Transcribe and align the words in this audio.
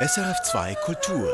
SRF2 0.00 0.76
Kultur. 0.76 1.28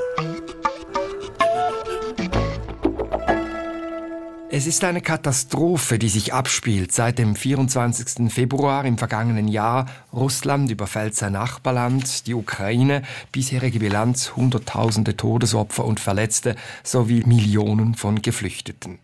Es 4.49 4.67
ist 4.67 4.83
eine 4.85 5.03
Katastrophe, 5.03 5.99
die 5.99 6.09
sich 6.09 6.33
abspielt. 6.33 6.91
Seit 6.91 7.19
dem 7.19 7.37
24. 7.37 8.33
Februar 8.33 8.87
im 8.87 8.97
vergangenen 8.97 9.49
Jahr 9.49 9.85
Russland 10.15 10.71
überfällt 10.71 11.15
sein 11.15 11.33
Nachbarland, 11.33 12.27
die 12.27 12.33
Ukraine, 12.33 13.03
bisherige 13.33 13.81
Bilanz 13.81 14.35
Hunderttausende 14.35 15.15
Todesopfer 15.15 15.85
und 15.85 16.01
Verletzte 16.01 16.57
sowie 16.83 17.23
Millionen 17.27 17.95
von 17.95 18.23
Geflüchteten. 18.23 18.99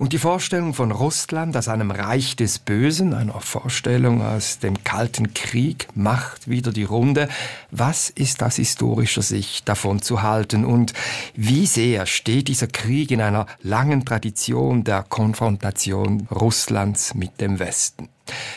Und 0.00 0.14
die 0.14 0.18
Vorstellung 0.18 0.72
von 0.72 0.92
Russland 0.92 1.54
als 1.54 1.68
einem 1.68 1.90
Reich 1.90 2.34
des 2.34 2.58
Bösen, 2.58 3.12
einer 3.12 3.38
Vorstellung 3.38 4.22
aus 4.22 4.58
dem 4.58 4.82
Kalten 4.82 5.34
Krieg, 5.34 5.88
macht 5.94 6.48
wieder 6.48 6.72
die 6.72 6.84
Runde. 6.84 7.28
Was 7.70 8.08
ist 8.08 8.42
aus 8.42 8.56
historischer 8.56 9.20
Sicht 9.20 9.68
davon 9.68 10.00
zu 10.00 10.22
halten 10.22 10.64
und 10.64 10.94
wie 11.34 11.66
sehr 11.66 12.06
steht 12.06 12.48
dieser 12.48 12.66
Krieg 12.66 13.10
in 13.10 13.20
einer 13.20 13.44
langen 13.60 14.06
Tradition 14.06 14.84
der 14.84 15.02
Konfrontation 15.02 16.26
Russlands 16.30 17.12
mit 17.14 17.38
dem 17.38 17.58
Westen? 17.58 18.08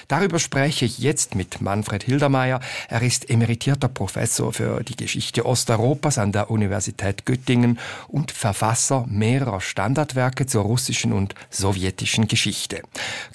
Darüber 0.07 0.39
spreche 0.39 0.85
ich 0.85 0.99
jetzt 0.99 1.35
mit 1.35 1.61
Manfred 1.61 2.03
Hildermeier. 2.03 2.59
Er 2.89 3.01
ist 3.01 3.29
emeritierter 3.29 3.87
Professor 3.87 4.53
für 4.53 4.83
die 4.83 4.95
Geschichte 4.95 5.45
Osteuropas 5.45 6.17
an 6.17 6.31
der 6.31 6.49
Universität 6.51 7.25
Göttingen 7.25 7.79
und 8.07 8.31
Verfasser 8.31 9.05
mehrerer 9.07 9.61
Standardwerke 9.61 10.45
zur 10.45 10.63
russischen 10.63 11.13
und 11.13 11.35
sowjetischen 11.49 12.27
Geschichte. 12.27 12.81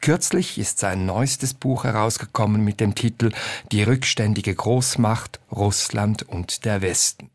Kürzlich 0.00 0.58
ist 0.58 0.78
sein 0.78 1.06
neuestes 1.06 1.54
Buch 1.54 1.84
herausgekommen 1.84 2.64
mit 2.64 2.80
dem 2.80 2.94
Titel 2.94 3.32
Die 3.72 3.82
rückständige 3.82 4.54
Großmacht 4.54 5.40
Russland 5.50 6.22
und 6.22 6.64
der 6.64 6.82
Westen. 6.82 7.30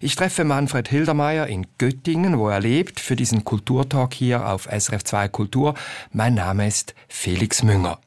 Ich 0.00 0.16
treffe 0.16 0.44
Manfred 0.44 0.88
Hildermeier 0.88 1.46
in 1.46 1.66
Göttingen, 1.78 2.38
wo 2.38 2.48
er 2.48 2.60
lebt, 2.60 3.00
für 3.00 3.16
diesen 3.16 3.44
Kulturtalk 3.44 4.14
hier 4.14 4.46
auf 4.46 4.68
SRF 4.70 5.04
2 5.04 5.28
Kultur. 5.28 5.74
Mein 6.12 6.34
Name 6.34 6.66
ist 6.66 6.94
Felix 7.08 7.62
Münger. 7.62 7.98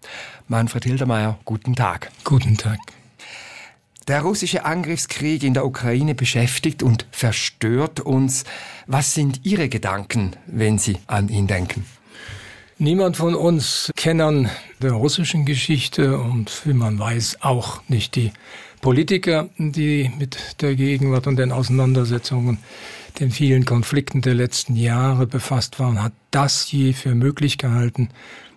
Manfred 0.50 0.86
Hildermeier, 0.86 1.38
guten 1.44 1.76
Tag. 1.76 2.09
Guten 2.23 2.56
Tag. 2.56 2.80
Der 4.08 4.22
russische 4.22 4.64
Angriffskrieg 4.64 5.44
in 5.44 5.54
der 5.54 5.66
Ukraine 5.66 6.16
beschäftigt 6.16 6.84
und 6.84 7.06
verstört 7.12 8.00
uns. 8.00 8.45
Was 8.86 9.14
sind 9.14 9.42
Ihre 9.44 9.67
Gedanken, 9.67 10.38
wenn 10.45 10.78
Sie 10.78 11.00
an 11.08 11.28
ihn 11.28 11.48
denken? 11.48 11.86
Niemand 12.78 13.17
von 13.17 13.36
uns 13.36 13.92
Kennern 13.98 14.50
der 14.81 14.94
russischen 14.94 15.45
Geschichte 15.45 16.17
und 16.17 16.66
wie 16.66 16.73
man 16.73 16.98
weiß 16.98 17.39
auch 17.42 17.82
nicht 17.89 18.16
die 18.16 18.32
Politiker, 18.80 19.50
die 19.58 20.09
mit 20.17 20.61
der 20.61 20.76
Gegenwart 20.76 21.28
und 21.28 21.36
den 21.36 21.52
Auseinandersetzungen, 21.52 22.59
den 23.20 23.32
vielen 23.32 23.66
Konflikten 23.66 24.22
der 24.22 24.36
letzten 24.36 24.78
Jahre 24.78 25.28
befasst 25.28 25.80
waren, 25.80 26.02
hat 26.02 26.14
das 26.32 26.72
je 26.72 26.94
für 26.94 27.16
möglich 27.16 27.58
gehalten, 27.58 28.09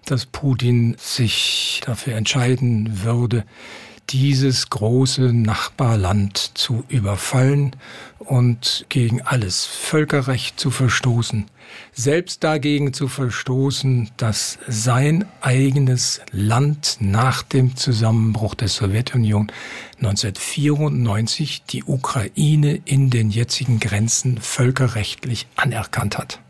dass 0.05 0.27
Putin 0.27 0.97
sich 0.99 1.83
dafür 1.85 2.17
entscheiden 2.17 3.05
würde, 3.05 3.45
dieses 4.11 4.71
große 4.71 5.33
Nachbarland 5.33 6.53
zu 6.55 6.85
überfallen 6.89 7.77
und 8.19 8.85
gegen 8.89 9.23
alles 9.23 9.65
Völkerrecht 9.67 10.59
zu 10.59 10.71
verstoßen, 10.71 11.47
selbst 11.93 12.43
dagegen 12.43 12.93
zu 12.93 13.07
verstoßen, 13.07 14.11
dass 14.17 14.59
sein 14.67 15.27
eigenes 15.41 16.21
Land 16.33 16.97
nach 16.99 17.43
dem 17.43 17.77
Zusammenbruch 17.77 18.57
der 18.57 18.69
Sowjetunion 18.69 19.53
1994 19.99 21.63
die 21.65 21.85
Ukraine 21.85 22.81
in 22.85 23.11
den 23.11 23.31
jetzigen 23.31 23.79
Grenzen 23.79 24.39
völkerrechtlich 24.39 25.47
anerkannt 25.55 26.19
hat. 26.19 26.41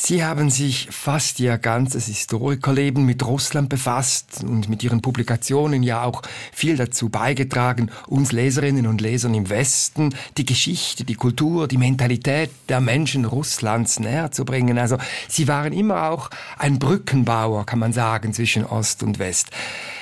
Sie 0.00 0.24
haben 0.24 0.48
sich 0.48 0.86
fast 0.92 1.40
Ihr 1.40 1.58
ganzes 1.58 2.06
Historikerleben 2.06 3.04
mit 3.04 3.26
Russland 3.26 3.68
befasst 3.68 4.44
und 4.44 4.68
mit 4.68 4.84
Ihren 4.84 5.02
Publikationen 5.02 5.82
ja 5.82 6.04
auch 6.04 6.22
viel 6.52 6.76
dazu 6.76 7.08
beigetragen, 7.08 7.90
uns 8.06 8.30
Leserinnen 8.30 8.86
und 8.86 9.00
Lesern 9.00 9.34
im 9.34 9.50
Westen 9.50 10.14
die 10.36 10.46
Geschichte, 10.46 11.04
die 11.04 11.16
Kultur, 11.16 11.66
die 11.66 11.78
Mentalität 11.78 12.50
der 12.68 12.80
Menschen 12.80 13.24
Russlands 13.24 13.98
näher 13.98 14.30
zu 14.30 14.44
bringen. 14.44 14.78
Also 14.78 14.98
Sie 15.26 15.48
waren 15.48 15.72
immer 15.72 16.10
auch 16.10 16.30
ein 16.58 16.78
Brückenbauer, 16.78 17.66
kann 17.66 17.80
man 17.80 17.92
sagen, 17.92 18.32
zwischen 18.32 18.64
Ost 18.64 19.02
und 19.02 19.18
West. 19.18 19.50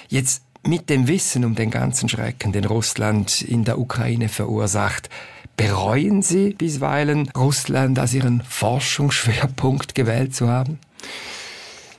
Jetzt 0.09 0.43
mit 0.63 0.91
dem 0.91 1.09
Wissen 1.09 1.43
um 1.45 1.55
den 1.55 1.71
ganzen 1.71 2.11
Schrecken, 2.11 2.53
den 2.53 2.67
Russland 2.67 3.41
in 3.41 3.65
der 3.65 3.79
Ukraine 3.79 4.29
verursacht, 4.29 5.09
Bereuen 5.57 6.21
Sie 6.23 6.51
bisweilen, 6.51 7.31
Russland 7.37 7.99
als 7.99 8.13
Ihren 8.13 8.43
Forschungsschwerpunkt 8.43 9.95
gewählt 9.95 10.35
zu 10.35 10.49
haben? 10.49 10.79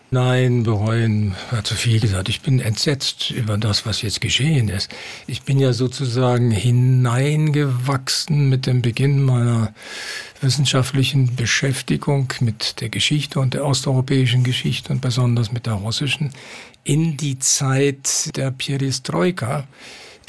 Nein, 0.09 0.63
bereuen 0.63 1.35
war 1.51 1.66
zu 1.66 1.75
viel 1.75 2.00
gesagt. 2.00 2.29
Ich 2.29 2.40
bin 2.40 2.62
entsetzt 2.62 3.29
über 3.31 3.57
das, 3.57 3.85
was 3.85 4.01
jetzt 4.01 4.22
geschehen 4.22 4.69
ist. 4.69 4.90
Ich 5.25 5.41
bin 5.41 5.59
ja 5.59 5.73
sozusagen 5.73 6.50
hineingewachsen 6.50 8.47
mit 8.47 8.67
dem 8.67 8.81
Beginn 8.81 9.22
meiner 9.22 9.73
wissenschaftlichen 10.40 11.35
Beschäftigung 11.35 12.31
mit 12.40 12.79
der 12.79 12.88
Geschichte 12.88 13.41
und 13.41 13.53
der 13.53 13.66
osteuropäischen 13.66 14.46
Geschichte 14.46 14.94
und 14.94 15.01
besonders 15.01 15.51
mit 15.51 15.66
der 15.66 15.73
russischen 15.73 16.29
in 16.85 17.17
die 17.17 17.38
Zeit 17.40 18.38
der 18.38 18.51
Perestroika 18.51 19.67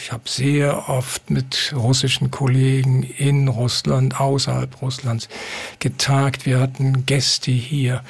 ich 0.01 0.13
habe 0.13 0.23
sehr 0.27 0.89
oft 0.89 1.29
mit 1.29 1.73
russischen 1.75 2.31
Kollegen 2.31 3.03
in 3.03 3.49
Russland, 3.49 4.21
außerhalb 4.21 4.81
Russlands 4.81 5.29
getagt. 5.81 6.47
Wir 6.47 6.61
hatten 6.61 7.05
Gäste 7.05 7.51
hier. 7.51 8.03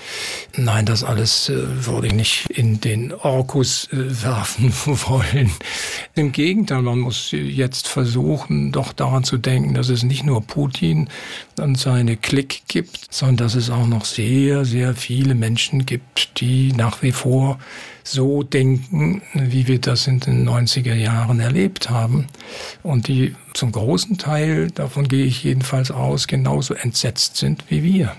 Nein, 0.57 0.85
das 0.85 1.03
alles 1.03 1.49
äh, 1.49 1.87
würde 1.87 2.09
ich 2.09 2.13
nicht 2.13 2.51
in 2.51 2.81
den 2.81 3.13
Orkus 3.13 3.89
äh, 3.91 4.23
werfen 4.23 4.73
wollen. 4.85 5.51
Im 6.15 6.33
Gegenteil, 6.33 6.83
man 6.83 7.01
muss 7.01 7.31
jetzt 7.33 7.89
versuchen, 7.89 8.71
doch 8.71 8.93
daran 8.93 9.25
zu 9.25 9.39
denken, 9.39 9.73
dass 9.73 9.89
es 9.89 10.03
nicht 10.03 10.25
nur 10.25 10.43
Putin 10.43 11.09
und 11.59 11.79
seine 11.79 12.17
Klick 12.17 12.63
gibt, 12.69 13.13
sondern 13.13 13.39
dass 13.39 13.55
es 13.55 13.71
auch 13.71 13.87
noch 13.87 14.05
sehr, 14.05 14.65
sehr 14.67 14.95
viele 14.95 15.35
Menschen 15.35 15.87
gibt, 15.87 16.41
die 16.41 16.73
nach 16.73 17.03
wie 17.03 17.13
vor 17.13 17.59
so 18.11 18.43
denken, 18.43 19.23
wie 19.35 19.67
wir 19.67 19.81
das 19.81 20.07
in 20.07 20.21
den 20.21 20.49
90er 20.49 20.95
Jahren 20.95 21.41
erlebt 21.41 21.91
haben. 21.91 22.27
Und 22.83 23.09
die 23.09 23.35
zum 23.55 23.73
großen 23.73 24.19
Teil, 24.19 24.71
davon 24.71 25.09
gehe 25.09 25.25
ich 25.25 25.45
jedenfalls 25.45 25.91
aus, 25.91 26.27
genauso 26.27 26.75
entsetzt 26.75 27.37
sind 27.37 27.65
wie 27.69 27.83
wir. 27.83 28.13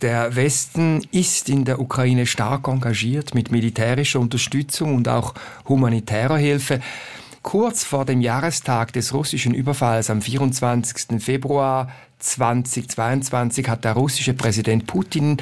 Der 0.00 0.36
Westen 0.36 1.02
ist 1.10 1.48
in 1.48 1.64
der 1.64 1.80
Ukraine 1.80 2.26
stark 2.26 2.68
engagiert 2.68 3.34
mit 3.34 3.50
militärischer 3.50 4.20
Unterstützung 4.20 4.94
und 4.94 5.08
auch 5.08 5.34
humanitärer 5.68 6.38
Hilfe. 6.38 6.80
Kurz 7.42 7.84
vor 7.84 8.04
dem 8.04 8.20
Jahrestag 8.20 8.92
des 8.92 9.14
russischen 9.14 9.54
Überfalls 9.54 10.10
am 10.10 10.20
24. 10.20 11.22
Februar 11.22 11.90
2022 12.18 13.68
hat 13.68 13.84
der 13.84 13.92
russische 13.92 14.34
Präsident 14.34 14.86
Putin 14.86 15.36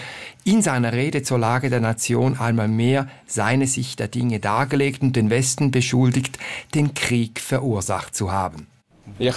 in 0.45 0.63
seiner 0.63 0.93
Rede 0.93 1.23
zur 1.23 1.39
Lage 1.39 1.71
der 1.71 1.81
Nation 1.81 2.39
einmal 2.39 2.69
mehr 2.69 3.09
seine 3.27 3.67
Sicht 3.67 4.01
der 4.01 4.09
Dinge 4.09 4.41
dargelegt 4.41 5.03
und 5.03 5.17
den 5.17 5.31
Westen 5.31 5.71
beschuldigt, 5.71 6.39
den 6.75 6.95
Krieg 6.95 7.41
verursacht 7.41 8.15
zu 8.15 8.33
haben. 8.33 8.67
Ich 9.19 9.37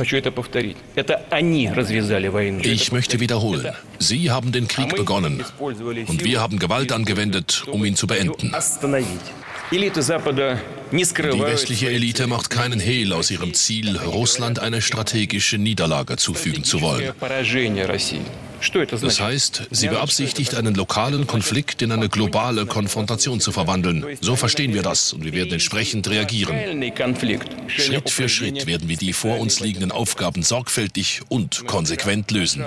möchte 2.91 3.19
wiederholen. 3.19 3.67
Sie 3.99 4.31
haben 4.31 4.51
den 4.51 4.67
Krieg 4.67 4.95
begonnen 4.95 5.43
und 5.59 6.23
wir 6.23 6.41
haben 6.41 6.57
Gewalt 6.57 6.91
angewendet, 6.91 7.65
um 7.69 7.85
ihn 7.85 7.95
zu 7.95 8.07
beenden. 8.07 8.53
Die 9.69 9.81
westliche 11.41 11.89
Elite 11.89 12.27
macht 12.27 12.49
keinen 12.49 12.79
Hehl 12.79 13.11
aus 13.11 13.29
ihrem 13.31 13.53
Ziel, 13.53 13.97
Russland 13.97 14.59
eine 14.59 14.81
strategische 14.81 15.57
Niederlage 15.57 16.15
zufügen 16.15 16.63
zu 16.63 16.79
wollen. 16.79 17.11
Das 19.01 19.19
heißt, 19.19 19.67
sie 19.71 19.87
beabsichtigt, 19.89 20.55
einen 20.55 20.73
lokalen 20.73 21.27
Konflikt 21.27 21.81
in 21.81 21.91
eine 21.91 22.07
globale 22.07 22.65
Konfrontation 22.65 23.41
zu 23.41 23.51
verwandeln. 23.51 24.05
So 24.21 24.37
verstehen 24.37 24.73
wir 24.73 24.83
das 24.83 25.11
und 25.11 25.25
wir 25.25 25.33
werden 25.33 25.51
entsprechend 25.51 26.09
reagieren. 26.09 26.81
Schritt 27.67 28.09
für 28.09 28.29
Schritt 28.29 28.67
werden 28.67 28.87
wir 28.87 28.97
die 28.97 29.11
vor 29.11 29.37
uns 29.37 29.59
liegenden 29.59 29.91
Aufgaben 29.91 30.43
sorgfältig 30.43 31.21
und 31.27 31.67
konsequent 31.67 32.31
lösen. 32.31 32.65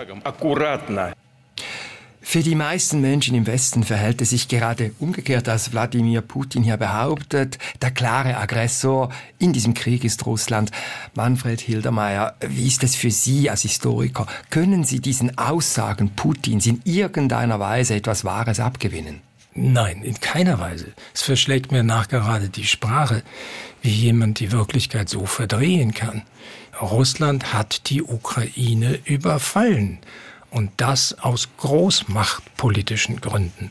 Für 2.31 2.45
die 2.45 2.55
meisten 2.55 3.01
Menschen 3.01 3.35
im 3.35 3.49
Westen 3.49 3.83
verhält 3.83 4.23
es 4.23 4.31
sich 4.31 4.47
gerade 4.47 4.93
umgekehrt, 5.01 5.49
als 5.49 5.73
Wladimir 5.73 6.21
Putin 6.21 6.63
hier 6.63 6.77
behauptet. 6.77 7.59
Der 7.83 7.91
klare 7.91 8.37
Aggressor 8.37 9.11
in 9.41 9.53
diesem 9.53 9.75
Krieg 9.75 10.05
ist 10.05 10.25
Russland. 10.27 10.71
Manfred 11.17 11.61
Hildermeier, 11.61 12.37
wie 12.47 12.69
ist 12.69 12.85
es 12.85 12.95
für 12.95 13.11
Sie 13.11 13.51
als 13.51 13.63
Historiker? 13.63 14.29
Können 14.49 14.85
Sie 14.85 15.01
diesen 15.01 15.39
Aussagen 15.39 16.11
Putins 16.11 16.69
in 16.69 16.81
irgendeiner 16.85 17.59
Weise 17.59 17.97
etwas 17.97 18.25
Wahres 18.25 18.61
abgewinnen? 18.61 19.23
Nein, 19.57 20.05
in 20.05 20.21
keiner 20.21 20.61
Weise. 20.61 20.93
Es 21.13 21.23
verschlägt 21.23 21.73
mir 21.73 21.83
nachgerade 21.83 22.49
die 22.49 22.65
Sprache, 22.65 23.25
wie 23.83 23.91
jemand 23.91 24.39
die 24.39 24.53
Wirklichkeit 24.53 25.09
so 25.09 25.27
verdrehen 25.27 25.95
kann. 25.95 26.23
Russland 26.81 27.53
hat 27.53 27.91
die 27.91 28.05
Ukraine 28.05 29.01
überfallen. 29.05 29.99
Und 30.51 30.71
das 30.79 31.17
aus 31.21 31.49
großmachtpolitischen 31.59 33.21
Gründen. 33.21 33.71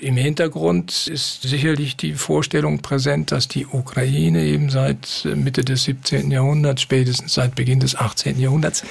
Im 0.00 0.16
Hintergrund 0.16 1.06
ist 1.06 1.42
sicherlich 1.42 1.96
die 1.96 2.14
Vorstellung 2.14 2.80
präsent, 2.80 3.32
dass 3.32 3.48
die 3.48 3.66
Ukraine 3.66 4.44
eben 4.44 4.68
seit 4.68 5.26
Mitte 5.34 5.64
des 5.64 5.84
17. 5.84 6.30
Jahrhunderts, 6.30 6.82
spätestens 6.82 7.34
seit 7.34 7.54
Beginn 7.54 7.80
des 7.80 7.96
18. 7.96 8.38
Jahrhunderts, 8.38 8.84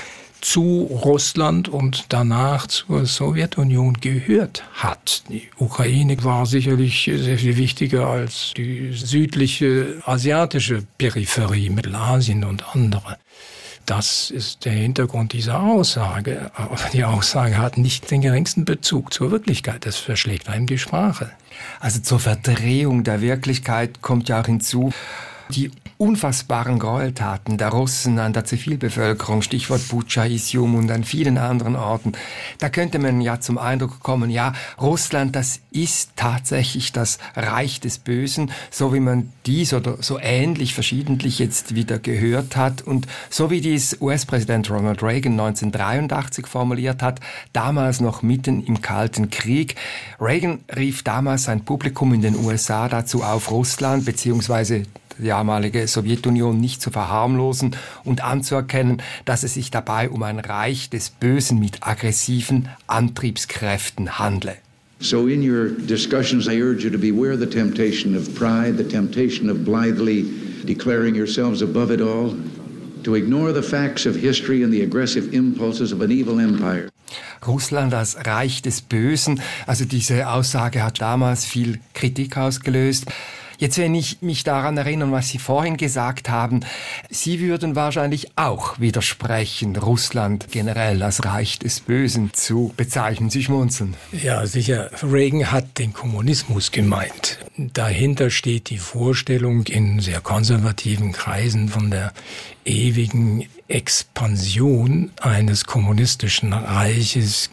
zu 0.43 0.89
Russland 1.05 1.69
und 1.69 2.05
danach 2.09 2.67
zur 2.67 3.05
Sowjetunion 3.05 3.99
gehört 4.01 4.63
hat. 4.73 5.23
Die 5.29 5.47
Ukraine 5.57 6.21
war 6.23 6.45
sicherlich 6.45 7.09
sehr 7.15 7.37
viel 7.37 7.55
wichtiger 7.55 8.07
als 8.07 8.53
die 8.57 8.91
südliche 8.91 10.01
asiatische 10.05 10.83
Peripherie, 10.97 11.69
Mittelasien 11.69 12.43
und 12.43 12.75
andere. 12.75 13.17
Das 13.85 14.31
ist 14.31 14.63
der 14.63 14.71
Hintergrund 14.71 15.33
dieser 15.33 15.61
Aussage. 15.61 16.51
Aber 16.55 16.77
die 16.93 17.03
Aussage 17.03 17.57
hat 17.57 17.77
nicht 17.77 18.09
den 18.11 18.21
geringsten 18.21 18.63
Bezug 18.63 19.13
zur 19.13 19.31
Wirklichkeit. 19.31 19.85
Das 19.85 19.97
verschlägt 19.97 20.47
einem 20.47 20.67
die 20.67 20.77
Sprache. 20.77 21.31
Also 21.79 21.99
zur 21.99 22.19
Verdrehung 22.19 23.03
der 23.03 23.21
Wirklichkeit 23.21 24.01
kommt 24.01 24.29
ja 24.29 24.41
auch 24.41 24.45
hinzu, 24.45 24.93
die 25.55 25.71
unfassbaren 25.97 26.79
Gräueltaten 26.79 27.57
der 27.57 27.69
Russen 27.69 28.19
an 28.19 28.33
der 28.33 28.45
Zivilbevölkerung, 28.45 29.41
Stichwort 29.41 29.87
Bucha, 29.87 30.25
Isium 30.25 30.75
und 30.75 30.91
an 30.91 31.03
vielen 31.03 31.37
anderen 31.37 31.75
Orten, 31.75 32.13
da 32.57 32.69
könnte 32.69 32.99
man 32.99 33.21
ja 33.21 33.39
zum 33.39 33.57
Eindruck 33.57 33.99
kommen, 34.01 34.29
ja, 34.29 34.53
Russland, 34.81 35.35
das 35.35 35.59
ist 35.71 36.11
tatsächlich 36.15 36.91
das 36.91 37.19
Reich 37.35 37.79
des 37.79 37.99
Bösen, 37.99 38.51
so 38.71 38.93
wie 38.93 38.99
man 38.99 39.31
dies 39.45 39.73
oder 39.73 39.97
so 40.01 40.19
ähnlich 40.19 40.73
verschiedentlich 40.73 41.39
jetzt 41.39 41.75
wieder 41.75 41.99
gehört 41.99 42.55
hat 42.55 42.81
und 42.81 43.07
so 43.29 43.49
wie 43.49 43.61
dies 43.61 43.97
US-Präsident 44.01 44.69
Ronald 44.71 45.03
Reagan 45.03 45.33
1983 45.33 46.47
formuliert 46.47 47.01
hat, 47.01 47.19
damals 47.53 48.01
noch 48.01 48.23
mitten 48.23 48.63
im 48.65 48.81
Kalten 48.81 49.29
Krieg. 49.29 49.75
Reagan 50.19 50.59
rief 50.75 51.03
damals 51.03 51.43
sein 51.43 51.63
Publikum 51.63 52.13
in 52.13 52.21
den 52.21 52.35
USA 52.35 52.89
dazu 52.89 53.23
auf, 53.23 53.51
Russland 53.51 54.05
bzw 54.05 54.83
die 55.17 55.27
damalige 55.27 55.87
Sowjetunion 55.87 56.59
nicht 56.59 56.81
zu 56.81 56.91
verharmlosen 56.91 57.75
und 58.03 58.23
anzuerkennen, 58.23 59.01
dass 59.25 59.43
es 59.43 59.53
sich 59.53 59.71
dabei 59.71 60.09
um 60.09 60.23
ein 60.23 60.39
Reich 60.39 60.89
des 60.89 61.09
Bösen 61.09 61.59
mit 61.59 61.77
aggressiven 61.81 62.69
Antriebskräften 62.87 64.19
handle. 64.19 64.55
So 64.99 65.27
in 65.27 65.41
your 65.41 65.69
discussions 65.69 66.47
I 66.47 66.61
urge 66.61 66.85
you 66.85 66.89
to 66.89 66.97
beware 66.97 67.37
the 67.37 67.45
temptation 67.45 68.15
of 68.15 68.33
pride, 68.35 68.77
the 68.77 68.87
temptation 68.87 69.49
of 69.49 69.65
blithely 69.65 70.25
declaring 70.65 71.13
yourselves 71.13 71.61
above 71.61 71.91
it 71.91 71.99
all, 71.99 72.35
to 73.03 73.15
ignore 73.15 73.51
the 73.51 73.61
facts 73.61 74.05
of 74.05 74.15
history 74.15 74.63
and 74.63 74.71
the 74.71 74.81
aggressive 74.81 75.33
impulses 75.33 75.91
of 75.91 76.01
an 76.01 76.09
evil 76.09 76.39
empire. 76.39 76.89
Russland 77.45 77.93
als 77.93 78.15
Reich 78.25 78.61
des 78.61 78.81
Bösen, 78.81 79.41
also 79.67 79.85
diese 79.85 80.29
Aussage 80.29 80.81
hat 80.81 81.01
damals 81.01 81.45
viel 81.45 81.79
Kritik 81.93 82.37
ausgelöst. 82.37 83.05
Jetzt, 83.63 83.77
wenn 83.77 83.95
ich 83.95 84.21
mich 84.21 84.43
daran 84.43 84.75
erinnere, 84.75 85.13
was 85.13 85.29
Sie 85.29 85.37
vorhin 85.37 85.77
gesagt 85.77 86.27
haben, 86.27 86.65
Sie 87.09 87.39
würden 87.39 87.77
wahrscheinlich 87.77 88.27
auch 88.35 88.77
widersprechen, 88.81 89.77
Russland 89.77 90.47
generell 90.51 91.01
als 91.01 91.23
Reich 91.23 91.59
des 91.59 91.79
Bösen 91.79 92.33
zu 92.33 92.73
bezeichnen. 92.75 93.29
Sie 93.29 93.41
schmunzeln. 93.41 93.93
Ja, 94.11 94.45
sicher. 94.47 94.89
Reagan 95.01 95.49
hat 95.49 95.79
den 95.79 95.93
Kommunismus 95.93 96.71
gemeint. 96.71 97.39
Dahinter 97.55 98.31
steht 98.31 98.69
die 98.69 98.79
Vorstellung 98.79 99.65
in 99.67 100.01
sehr 100.01 100.19
konservativen 100.19 101.13
Kreisen 101.13 101.69
von 101.69 101.89
der 101.89 102.11
ewigen 102.65 103.45
Expansion 103.69 105.11
eines 105.21 105.63
kommunistischen 105.63 106.51
Reiches 106.51 107.49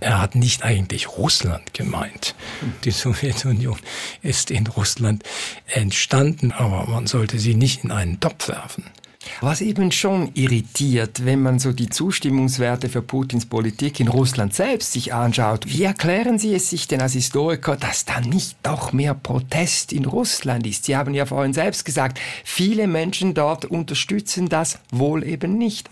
er 0.00 0.20
hat 0.20 0.34
nicht 0.34 0.64
eigentlich 0.64 1.08
Russland 1.08 1.72
gemeint. 1.74 2.34
Die 2.84 2.90
Sowjetunion 2.90 3.78
ist 4.22 4.50
in 4.50 4.66
Russland 4.66 5.22
entstanden, 5.66 6.52
aber 6.52 6.86
man 6.90 7.06
sollte 7.06 7.38
sie 7.38 7.54
nicht 7.54 7.84
in 7.84 7.90
einen 7.90 8.20
Topf 8.20 8.48
werfen. 8.48 8.84
Was 9.40 9.60
eben 9.60 9.90
schon 9.90 10.30
irritiert, 10.34 11.24
wenn 11.24 11.42
man 11.42 11.58
so 11.58 11.72
die 11.72 11.88
Zustimmungswerte 11.88 12.88
für 12.88 13.02
Putins 13.02 13.46
Politik 13.46 14.00
in 14.00 14.08
Russland 14.08 14.54
selbst 14.54 14.92
sich 14.92 15.14
anschaut. 15.14 15.66
Wie 15.66 15.82
erklären 15.82 16.38
Sie 16.38 16.54
es 16.54 16.70
sich 16.70 16.88
denn 16.88 17.00
als 17.00 17.14
Historiker, 17.14 17.76
dass 17.76 18.04
da 18.04 18.20
nicht 18.20 18.56
doch 18.62 18.92
mehr 18.92 19.14
Protest 19.14 19.92
in 19.92 20.04
Russland 20.04 20.66
ist? 20.66 20.84
Sie 20.84 20.96
haben 20.96 21.14
ja 21.14 21.26
vorhin 21.26 21.52
selbst 21.52 21.84
gesagt, 21.84 22.20
viele 22.44 22.86
Menschen 22.86 23.34
dort 23.34 23.64
unterstützen 23.64 24.48
das 24.48 24.78
wohl 24.90 25.24
eben 25.24 25.58
nicht. 25.58 25.88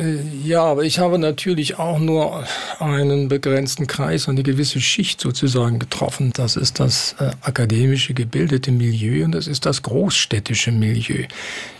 Äh, 0.00 0.18
ja, 0.44 0.62
aber 0.64 0.84
ich 0.84 0.98
habe 0.98 1.18
natürlich 1.18 1.78
auch 1.78 1.98
nur 1.98 2.44
einen 2.78 3.28
begrenzten 3.28 3.86
Kreis, 3.86 4.28
eine 4.28 4.42
gewisse 4.42 4.80
Schicht 4.80 5.20
sozusagen 5.20 5.78
getroffen. 5.78 6.32
Das 6.34 6.56
ist 6.56 6.80
das 6.80 7.14
äh, 7.18 7.30
akademische, 7.42 8.14
gebildete 8.14 8.72
Milieu 8.72 9.24
und 9.24 9.32
das 9.32 9.46
ist 9.46 9.66
das 9.66 9.82
großstädtische 9.82 10.72
Milieu. 10.72 11.24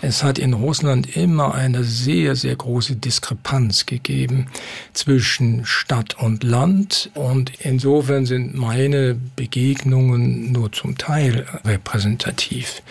Es 0.02 0.22
hat 0.22 0.38
in 0.38 0.52
Russland 0.52 1.17
immer 1.17 1.55
eine 1.55 1.84
sehr, 1.84 2.37
sehr 2.37 2.56
große 2.56 2.96
Diskrepanz 2.96 3.87
gegeben 3.87 4.46
zwischen 4.93 5.64
Stadt 5.64 6.19
und 6.19 6.44
Land 6.44 7.11
und 7.14 7.52
insofern 7.61 8.26
sind 8.26 8.55
meine 8.55 9.16
Begegnungen 9.37 10.52
nur 10.52 10.73
zum 10.73 10.99
Teil 10.99 11.46
repräsentativ 11.64 12.82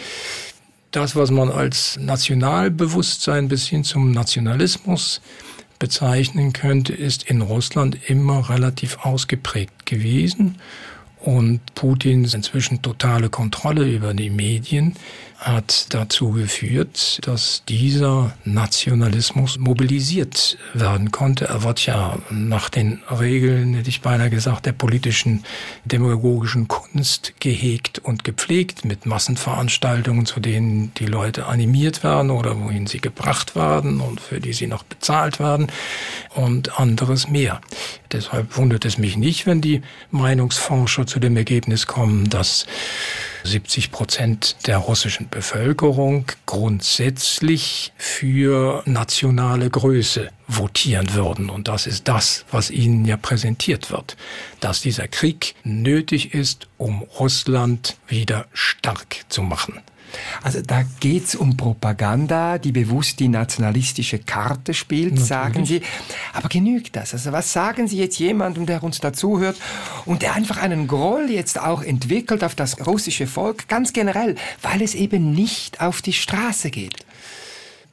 das, 0.91 1.15
was 1.15 1.31
man 1.31 1.51
als 1.51 1.97
Nationalbewusstsein 1.99 3.47
bis 3.47 3.67
hin 3.67 3.83
zum 3.83 4.11
Nationalismus 4.11 5.21
bezeichnen 5.77 6.53
könnte, 6.53 6.93
ist 6.93 7.23
in 7.23 7.41
Russland 7.41 7.97
immer 8.09 8.49
relativ 8.49 8.97
ausgeprägt 9.03 9.85
gewesen. 9.85 10.57
Und 11.19 11.59
Putins 11.75 12.33
inzwischen 12.33 12.81
totale 12.81 13.29
Kontrolle 13.29 13.85
über 13.89 14.13
die 14.13 14.29
Medien 14.29 14.95
hat 15.39 15.93
dazu 15.93 16.31
geführt, 16.31 17.19
dass 17.25 17.63
dieser 17.67 18.33
Nationalismus 18.43 19.57
mobilisiert 19.57 20.57
werden 20.73 21.11
konnte. 21.11 21.45
Er 21.45 21.63
wird 21.63 21.85
ja 21.85 22.17
nach 22.29 22.69
den 22.69 23.01
Regeln, 23.09 23.73
hätte 23.73 23.89
ich 23.89 24.01
beinahe 24.01 24.29
gesagt, 24.29 24.65
der 24.65 24.73
politischen, 24.73 25.45
demagogischen 25.85 26.67
Kunst 26.67 27.33
gehegt 27.39 27.99
und 27.99 28.25
gepflegt 28.25 28.83
mit 28.83 29.05
Massenveranstaltungen, 29.05 30.25
zu 30.25 30.41
denen 30.41 30.93
die 30.95 31.05
Leute 31.05 31.45
animiert 31.45 32.03
werden 32.03 32.31
oder 32.31 32.59
wohin 32.59 32.85
sie 32.85 32.99
gebracht 32.99 33.55
werden 33.55 34.01
und 34.01 34.19
für 34.19 34.41
die 34.41 34.53
sie 34.53 34.67
noch 34.67 34.83
bezahlt 34.83 35.39
werden 35.39 35.67
und 36.35 36.77
anderes 36.77 37.29
mehr. 37.29 37.61
Deshalb 38.11 38.57
wundert 38.57 38.83
es 38.83 38.97
mich 38.97 39.15
nicht, 39.15 39.45
wenn 39.45 39.61
die 39.61 39.81
Meinungsforscher 40.11 41.07
zu 41.07 41.19
dem 41.19 41.37
Ergebnis 41.37 41.87
kommen, 41.87 42.29
dass 42.29 42.65
70 43.43 43.91
Prozent 43.91 44.55
der 44.67 44.77
russischen 44.77 45.29
Bevölkerung 45.29 46.25
grundsätzlich 46.45 47.93
für 47.97 48.83
nationale 48.85 49.69
Größe 49.69 50.29
votieren 50.47 51.13
würden. 51.13 51.49
Und 51.49 51.67
das 51.67 51.87
ist 51.87 52.07
das, 52.07 52.45
was 52.51 52.71
ihnen 52.71 53.05
ja 53.05 53.17
präsentiert 53.17 53.91
wird, 53.91 54.17
dass 54.59 54.81
dieser 54.81 55.07
Krieg 55.07 55.55
nötig 55.63 56.33
ist, 56.33 56.67
um 56.77 57.03
Russland 57.03 57.97
wieder 58.07 58.47
stark 58.53 59.25
zu 59.29 59.41
machen. 59.41 59.81
Also 60.43 60.61
da 60.61 60.83
geht's 60.99 61.35
um 61.35 61.57
Propaganda, 61.57 62.57
die 62.57 62.71
bewusst 62.71 63.19
die 63.19 63.27
nationalistische 63.27 64.19
Karte 64.19 64.73
spielt, 64.73 65.11
Natürlich. 65.11 65.27
sagen 65.27 65.65
Sie. 65.65 65.81
Aber 66.33 66.49
genügt 66.49 66.95
das? 66.95 67.13
Also 67.13 67.31
was 67.31 67.51
sagen 67.53 67.87
Sie 67.87 67.97
jetzt 67.97 68.19
jemandem, 68.19 68.65
der 68.65 68.83
uns 68.83 68.99
dazuhört 68.99 69.57
und 70.05 70.21
der 70.21 70.33
einfach 70.33 70.57
einen 70.57 70.87
Groll 70.87 71.29
jetzt 71.29 71.59
auch 71.59 71.81
entwickelt 71.81 72.43
auf 72.43 72.55
das 72.55 72.85
russische 72.85 73.27
Volk, 73.27 73.67
ganz 73.67 73.93
generell, 73.93 74.35
weil 74.61 74.81
es 74.81 74.95
eben 74.95 75.33
nicht 75.33 75.81
auf 75.81 76.01
die 76.01 76.13
Straße 76.13 76.71
geht? 76.71 77.05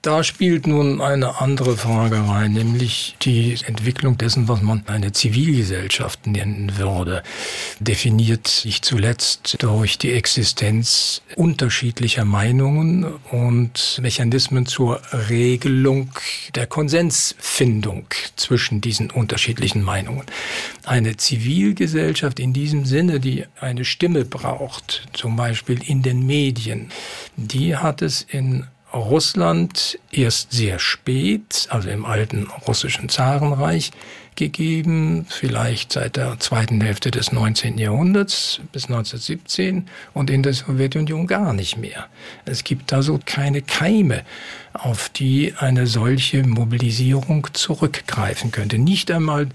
Da 0.07 0.23
spielt 0.23 0.69
nun 0.69 1.01
eine 1.01 1.41
andere 1.41 1.77
Frage 1.77 2.29
rein, 2.29 2.53
nämlich 2.53 3.17
die 3.23 3.59
Entwicklung 3.67 4.17
dessen, 4.17 4.47
was 4.47 4.63
man 4.63 4.85
eine 4.87 5.11
Zivilgesellschaft 5.11 6.29
nennen 6.29 6.79
würde, 6.79 7.25
definiert 7.81 8.63
nicht 8.65 8.85
zuletzt 8.85 9.57
durch 9.59 9.99
die 9.99 10.13
Existenz 10.13 11.23
unterschiedlicher 11.35 12.25
Meinungen 12.25 13.15
und 13.33 13.99
Mechanismen 14.01 14.67
zur 14.67 15.03
Regelung 15.29 16.11
der 16.55 16.69
Konsensfindung 16.69 18.07
zwischen 18.37 18.81
diesen 18.81 19.11
unterschiedlichen 19.11 19.83
Meinungen. 19.83 20.27
Eine 20.85 21.17
Zivilgesellschaft 21.17 22.39
in 22.39 22.53
diesem 22.53 22.85
Sinne, 22.85 23.19
die 23.19 23.45
eine 23.61 23.85
Stimme 23.85 24.25
braucht, 24.25 25.09
zum 25.15 25.35
Beispiel 25.35 25.81
in 25.85 26.03
den 26.03 26.25
Medien, 26.25 26.93
die 27.37 27.77
hat 27.77 28.03
es 28.03 28.23
in 28.23 28.69
Russland 28.97 29.99
erst 30.11 30.53
sehr 30.53 30.79
spät, 30.79 31.67
also 31.71 31.89
im 31.89 32.05
alten 32.05 32.49
russischen 32.67 33.09
Zarenreich, 33.09 33.93
gegeben, 34.37 35.27
vielleicht 35.29 35.93
seit 35.93 36.17
der 36.17 36.39
zweiten 36.39 36.81
Hälfte 36.81 37.11
des 37.11 37.33
19. 37.33 37.79
Jahrhunderts 37.79 38.61
bis 38.71 38.85
1917 38.85 39.89
und 40.13 40.31
in 40.31 40.43
der 40.43 40.53
Sowjetunion 40.53 41.27
gar 41.27 41.53
nicht 41.53 41.79
mehr. 41.79 42.07
Es 42.45 42.63
gibt 42.63 42.93
also 42.93 43.19
keine 43.25 43.63
Keime, 43.63 44.23
auf 44.75 45.09
die 45.09 45.55
eine 45.59 45.87
solche 45.87 46.47
Mobilisierung 46.47 47.49
zurückgreifen 47.55 48.51
könnte. 48.51 48.79
Nicht 48.79 49.11
einmal 49.11 49.49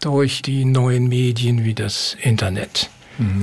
durch 0.00 0.42
die 0.42 0.64
neuen 0.64 1.08
Medien 1.08 1.64
wie 1.64 1.74
das 1.74 2.16
Internet. 2.20 2.90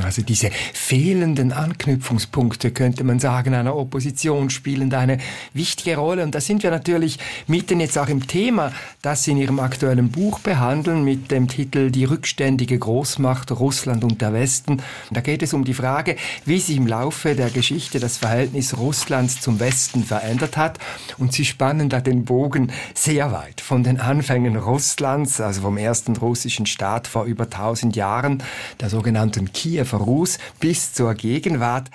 Also 0.03 0.21
diese 0.21 0.49
fehlenden 0.73 1.51
Anknüpfungspunkte, 1.53 2.71
könnte 2.71 3.03
man 3.03 3.19
sagen, 3.19 3.53
einer 3.53 3.75
Opposition 3.75 4.49
spielen 4.49 4.93
eine 4.93 5.19
wichtige 5.53 5.97
Rolle. 5.97 6.23
Und 6.23 6.35
da 6.35 6.41
sind 6.41 6.63
wir 6.63 6.71
natürlich 6.71 7.19
mitten 7.47 7.79
jetzt 7.79 7.97
auch 7.97 8.09
im 8.09 8.27
Thema, 8.27 8.73
das 9.01 9.23
Sie 9.23 9.31
in 9.31 9.37
Ihrem 9.37 9.59
aktuellen 9.59 10.09
Buch 10.09 10.39
behandeln, 10.39 11.03
mit 11.03 11.31
dem 11.31 11.47
Titel 11.47 11.91
Die 11.91 12.05
rückständige 12.05 12.77
Großmacht 12.77 13.51
Russland 13.51 14.03
und 14.03 14.21
der 14.21 14.33
Westen. 14.33 14.81
Da 15.09 15.21
geht 15.21 15.43
es 15.43 15.53
um 15.53 15.63
die 15.63 15.73
Frage, 15.73 16.15
wie 16.45 16.59
sich 16.59 16.77
im 16.77 16.87
Laufe 16.87 17.35
der 17.35 17.49
Geschichte 17.49 17.99
das 17.99 18.17
Verhältnis 18.17 18.77
Russlands 18.77 19.41
zum 19.41 19.59
Westen 19.59 20.03
verändert 20.03 20.57
hat. 20.57 20.79
Und 21.17 21.33
Sie 21.33 21.45
spannen 21.45 21.89
da 21.89 22.01
den 22.01 22.25
Bogen 22.25 22.71
sehr 22.93 23.31
weit 23.31 23.61
von 23.61 23.83
den 23.83 23.99
Anfängen 23.99 24.57
Russlands, 24.57 25.39
also 25.39 25.61
vom 25.61 25.77
ersten 25.77 26.15
russischen 26.15 26.65
Staat 26.65 27.07
vor 27.07 27.25
über 27.25 27.45
1000 27.45 27.95
Jahren, 27.95 28.43
der 28.79 28.89
sogenannten 28.89 29.53
Kiewer 29.61 29.85
Rus 29.99 30.39
bis 30.59 30.91
zur 30.91 31.13
Gegenwart. 31.13 31.91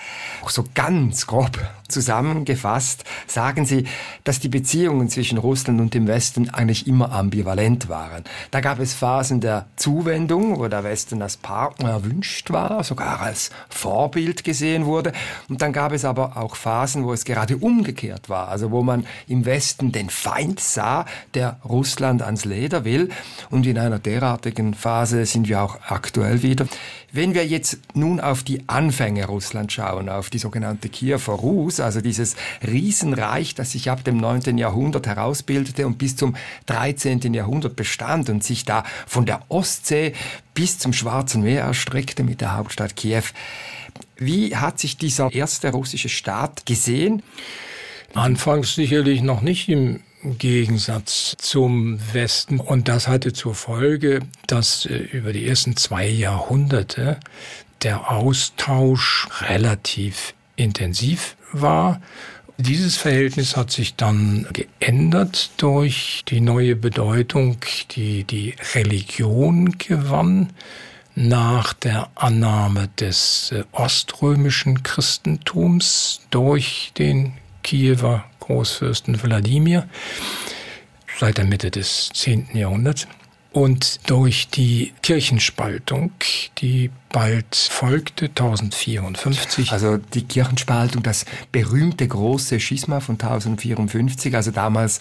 So 0.47 0.65
ganz 0.73 1.27
grob 1.27 1.59
zusammengefasst 1.89 3.05
sagen 3.27 3.65
Sie, 3.65 3.85
dass 4.25 4.41
die 4.41 4.49
Beziehungen 4.49 5.09
zwischen 5.09 5.39
Russland 5.39 5.81
und 5.81 5.95
dem 5.95 6.07
Westen 6.07 6.51
eigentlich 6.51 6.87
immer 6.87 7.13
ambivalent 7.13 7.89
waren. 7.89 8.25
Da 8.51 8.61
gab 8.61 8.79
es 8.81 8.95
Phasen 8.95 9.41
der 9.41 9.67
Zuwendung, 9.77 10.59
wo 10.59 10.69
der 10.69 10.85
Westen 10.85 11.23
als 11.23 11.37
Partner 11.37 11.91
erwünscht 11.91 12.51
war, 12.51 12.83
sogar 12.85 13.21
als 13.21 13.51
Vorbild 13.69 14.45
gesehen 14.45 14.87
wurde. 14.87 15.13
Und 15.49 15.63
dann 15.63 15.73
gab 15.73 15.93
es 15.93 16.05
aber 16.05 16.37
auch 16.37 16.57
Phasen, 16.57 17.05
wo 17.05 17.13
es 17.13 17.25
gerade 17.25 17.57
umgekehrt 17.57 18.29
war, 18.29 18.49
also 18.49 18.71
wo 18.71 18.83
man 18.83 19.07
im 19.29 19.45
Westen 19.45 19.93
den 19.93 20.11
Feind 20.11 20.61
sah, 20.61 21.07
der 21.35 21.59
Russland 21.65 22.23
ans 22.23 22.45
Leder 22.45 22.85
will. 22.85 23.11
Und 23.51 23.67
in 23.67 23.79
einer 23.79 23.99
derartigen 23.99 24.75
Phase 24.75 25.27
sind 25.27 25.49
wir 25.49 25.63
auch 25.63 25.79
aktuell 25.89 26.43
wieder. 26.43 26.67
Wenn 27.13 27.35
wir 27.35 27.47
jetzt 27.47 27.79
nun 27.95 28.21
auf 28.21 28.43
die 28.43 28.69
Anfänge 28.69 29.27
Russlands 29.27 29.73
schauen, 29.73 30.09
auf 30.09 30.29
die 30.29 30.39
sogenannte 30.39 30.89
Kiewer 30.89 31.19
Rus, 31.33 31.76
also 31.81 32.01
dieses 32.01 32.37
Riesenreich, 32.67 33.55
das 33.55 33.73
sich 33.73 33.91
ab 33.91 34.05
dem 34.05 34.17
9. 34.19 34.59
Jahrhundert 34.59 35.07
herausbildete 35.07 35.87
und 35.87 35.99
bis 35.99 36.17
zum 36.17 36.37
13. 36.67 37.35
Jahrhundert 37.35 37.77
bestand 37.77 38.29
und 38.29 38.45
sich 38.45 38.65
da 38.65 38.85
von 39.07 39.27
der 39.27 39.43
Ostsee 39.49 40.13
bis 40.55 40.79
zum 40.79 40.93
Schwarzen 40.93 41.43
Meer 41.43 41.63
erstreckte 41.63 42.23
mit 42.25 42.41
der 42.41 42.57
Hauptstadt 42.57 42.97
Kiew. 42.97 43.25
Wie 44.17 44.57
hat 44.57 44.79
sich 44.79 44.97
dieser 44.97 45.33
erste 45.33 45.71
russische 45.71 46.09
Staat 46.09 46.67
gesehen? 46.67 47.23
Anfangs 48.15 48.75
sicherlich 48.75 49.21
noch 49.21 49.43
nicht 49.43 49.69
im 49.69 50.01
Gegensatz 50.39 51.37
zum 51.39 51.99
Westen. 52.13 52.59
Und 52.59 52.89
das 52.89 53.09
hatte 53.09 53.33
zur 53.33 53.55
Folge, 53.55 54.21
dass 54.47 54.87
äh, 54.87 54.97
über 54.97 55.33
die 55.33 55.47
ersten 55.47 55.77
zwei 55.77 56.09
Jahrhunderte 56.09 57.21
der 57.83 58.11
Austausch 58.11 59.29
relativ 59.43 60.35
intensiv 60.57 61.36
war. 61.53 62.01
Dieses 62.59 62.97
Verhältnis 62.97 63.57
hat 63.57 63.71
sich 63.71 63.97
dann 63.97 64.47
geändert 64.53 65.51
durch 65.59 66.25
die 66.29 66.41
neue 66.41 66.75
Bedeutung, 66.75 67.59
die 67.91 68.25
die 68.25 68.55
Religion 68.75 69.77
gewann 69.79 70.51
nach 71.15 71.73
der 71.73 72.11
Annahme 72.15 72.89
des 73.01 73.53
äh, 73.53 73.65
oströmischen 73.73 74.83
Christentums 74.83 76.21
durch 76.31 76.93
den 76.97 77.33
Kiewer 77.63 78.25
Großfürsten 78.41 79.23
Wladimir 79.23 79.89
seit 81.19 81.39
der 81.39 81.47
Mitte 81.47 81.71
des 81.71 82.11
10. 82.15 82.49
Jahrhunderts. 82.55 83.09
Und 83.57 84.01
durch 84.11 84.51
die 84.51 84.93
Kirchenspaltung, 85.01 86.11
die 86.59 86.91
bald 87.09 87.57
folgte, 87.57 88.27
1054. 88.27 89.73
Also 89.73 89.97
die 89.97 90.25
Kirchenspaltung, 90.25 91.03
das 91.03 91.25
berühmte 91.53 92.07
große 92.07 92.61
Schisma 92.61 93.01
von 93.01 93.15
1054, 93.15 94.35
also 94.35 94.51
damals 94.51 95.01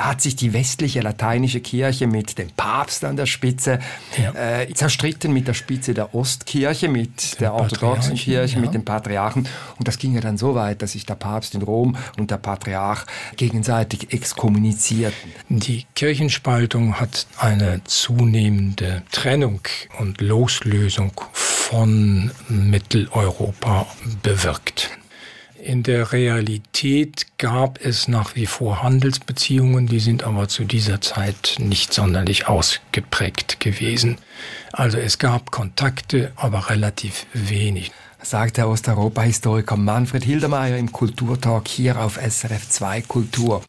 hat 0.00 0.20
sich 0.20 0.36
die 0.36 0.52
westliche 0.52 1.00
lateinische 1.00 1.60
Kirche 1.60 2.06
mit 2.06 2.38
dem 2.38 2.50
Papst 2.50 3.04
an 3.04 3.16
der 3.16 3.26
Spitze 3.26 3.78
ja. 4.16 4.60
äh, 4.60 4.72
zerstritten 4.72 5.32
mit 5.32 5.46
der 5.46 5.54
Spitze 5.54 5.94
der 5.94 6.14
Ostkirche, 6.14 6.88
mit 6.88 7.40
der 7.40 7.54
orthodoxen 7.54 8.14
Kirche, 8.14 8.56
ja. 8.56 8.60
mit 8.60 8.74
dem 8.74 8.84
Patriarchen. 8.84 9.46
Und 9.78 9.88
das 9.88 9.98
ging 9.98 10.14
ja 10.14 10.20
dann 10.20 10.38
so 10.38 10.54
weit, 10.54 10.82
dass 10.82 10.92
sich 10.92 11.06
der 11.06 11.14
Papst 11.14 11.54
in 11.54 11.62
Rom 11.62 11.96
und 12.18 12.30
der 12.30 12.38
Patriarch 12.38 13.04
gegenseitig 13.36 14.12
exkommunizierten. 14.12 15.32
Die 15.48 15.86
Kirchenspaltung 15.94 16.98
hat 16.98 17.26
eine 17.38 17.82
zunehmende 17.84 19.02
Trennung 19.12 19.60
und 19.98 20.20
Loslösung 20.20 21.12
von 21.32 22.30
Mitteleuropa 22.48 23.86
bewirkt. 24.22 24.99
In 25.62 25.82
der 25.82 26.12
Realität 26.12 27.26
gab 27.36 27.84
es 27.84 28.08
nach 28.08 28.34
wie 28.34 28.46
vor 28.46 28.82
Handelsbeziehungen, 28.82 29.86
die 29.86 30.00
sind 30.00 30.22
aber 30.24 30.48
zu 30.48 30.64
dieser 30.64 31.02
Zeit 31.02 31.56
nicht 31.58 31.92
sonderlich 31.92 32.48
ausgeprägt 32.48 33.60
gewesen. 33.60 34.16
Also 34.72 34.96
es 34.96 35.18
gab 35.18 35.50
Kontakte, 35.50 36.32
aber 36.36 36.70
relativ 36.70 37.26
wenig 37.34 37.92
sagt 38.22 38.58
der 38.58 38.68
Osteuropa-Historiker 38.68 39.76
Manfred 39.76 40.24
Hildermeier 40.24 40.76
im 40.76 40.92
Kulturtalk 40.92 41.68
hier 41.68 42.00
auf 42.00 42.16
SRF 42.16 42.68
2 42.68 43.02
Kultur. 43.02 43.62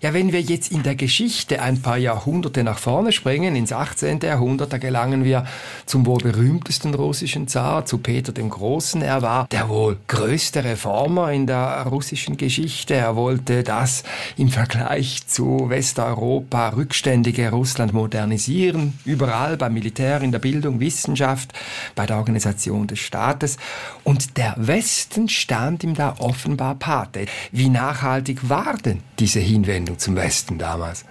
Ja, 0.00 0.12
wenn 0.14 0.32
wir 0.32 0.40
jetzt 0.40 0.72
in 0.72 0.82
der 0.82 0.96
Geschichte 0.96 1.62
ein 1.62 1.80
paar 1.80 1.96
Jahrhunderte 1.96 2.64
nach 2.64 2.78
vorne 2.78 3.12
springen, 3.12 3.54
ins 3.54 3.72
18. 3.72 4.18
Jahrhundert, 4.20 4.72
da 4.72 4.78
gelangen 4.78 5.22
wir 5.22 5.46
zum 5.86 6.06
wohl 6.06 6.18
berühmtesten 6.18 6.92
russischen 6.94 7.46
Zar, 7.46 7.86
zu 7.86 7.98
Peter 7.98 8.32
dem 8.32 8.50
Großen. 8.50 9.00
Er 9.00 9.22
war 9.22 9.46
der 9.52 9.68
wohl 9.68 9.96
größte 10.08 10.64
Reformer 10.64 11.30
in 11.30 11.46
der 11.46 11.86
russischen 11.88 12.36
Geschichte. 12.36 12.94
Er 12.94 13.14
wollte 13.14 13.62
das 13.62 14.02
im 14.36 14.48
Vergleich 14.48 15.28
zu 15.28 15.66
Westeuropa 15.68 16.70
rückständige 16.70 17.50
Russland 17.50 17.92
modernisieren, 17.92 18.98
überall 19.04 19.56
beim 19.56 19.74
Militär, 19.74 20.20
in 20.20 20.32
der 20.32 20.40
Bildung, 20.40 20.80
Wissenschaft, 20.80 21.52
bei 21.94 22.06
der 22.06 22.16
Organisation 22.16 22.88
des 22.88 22.98
Staates. 22.98 23.56
Und 24.04 24.36
der 24.36 24.54
Westen 24.56 25.28
stand 25.28 25.84
ihm 25.84 25.94
da 25.94 26.16
offenbar 26.18 26.74
Pate. 26.74 27.26
Wie 27.52 27.68
nachhaltig 27.68 28.48
war 28.48 28.76
denn 28.76 29.02
diese 29.18 29.40
Hinwendung 29.40 29.98
zum 29.98 30.16
Westen 30.16 30.58
damals? 30.58 31.04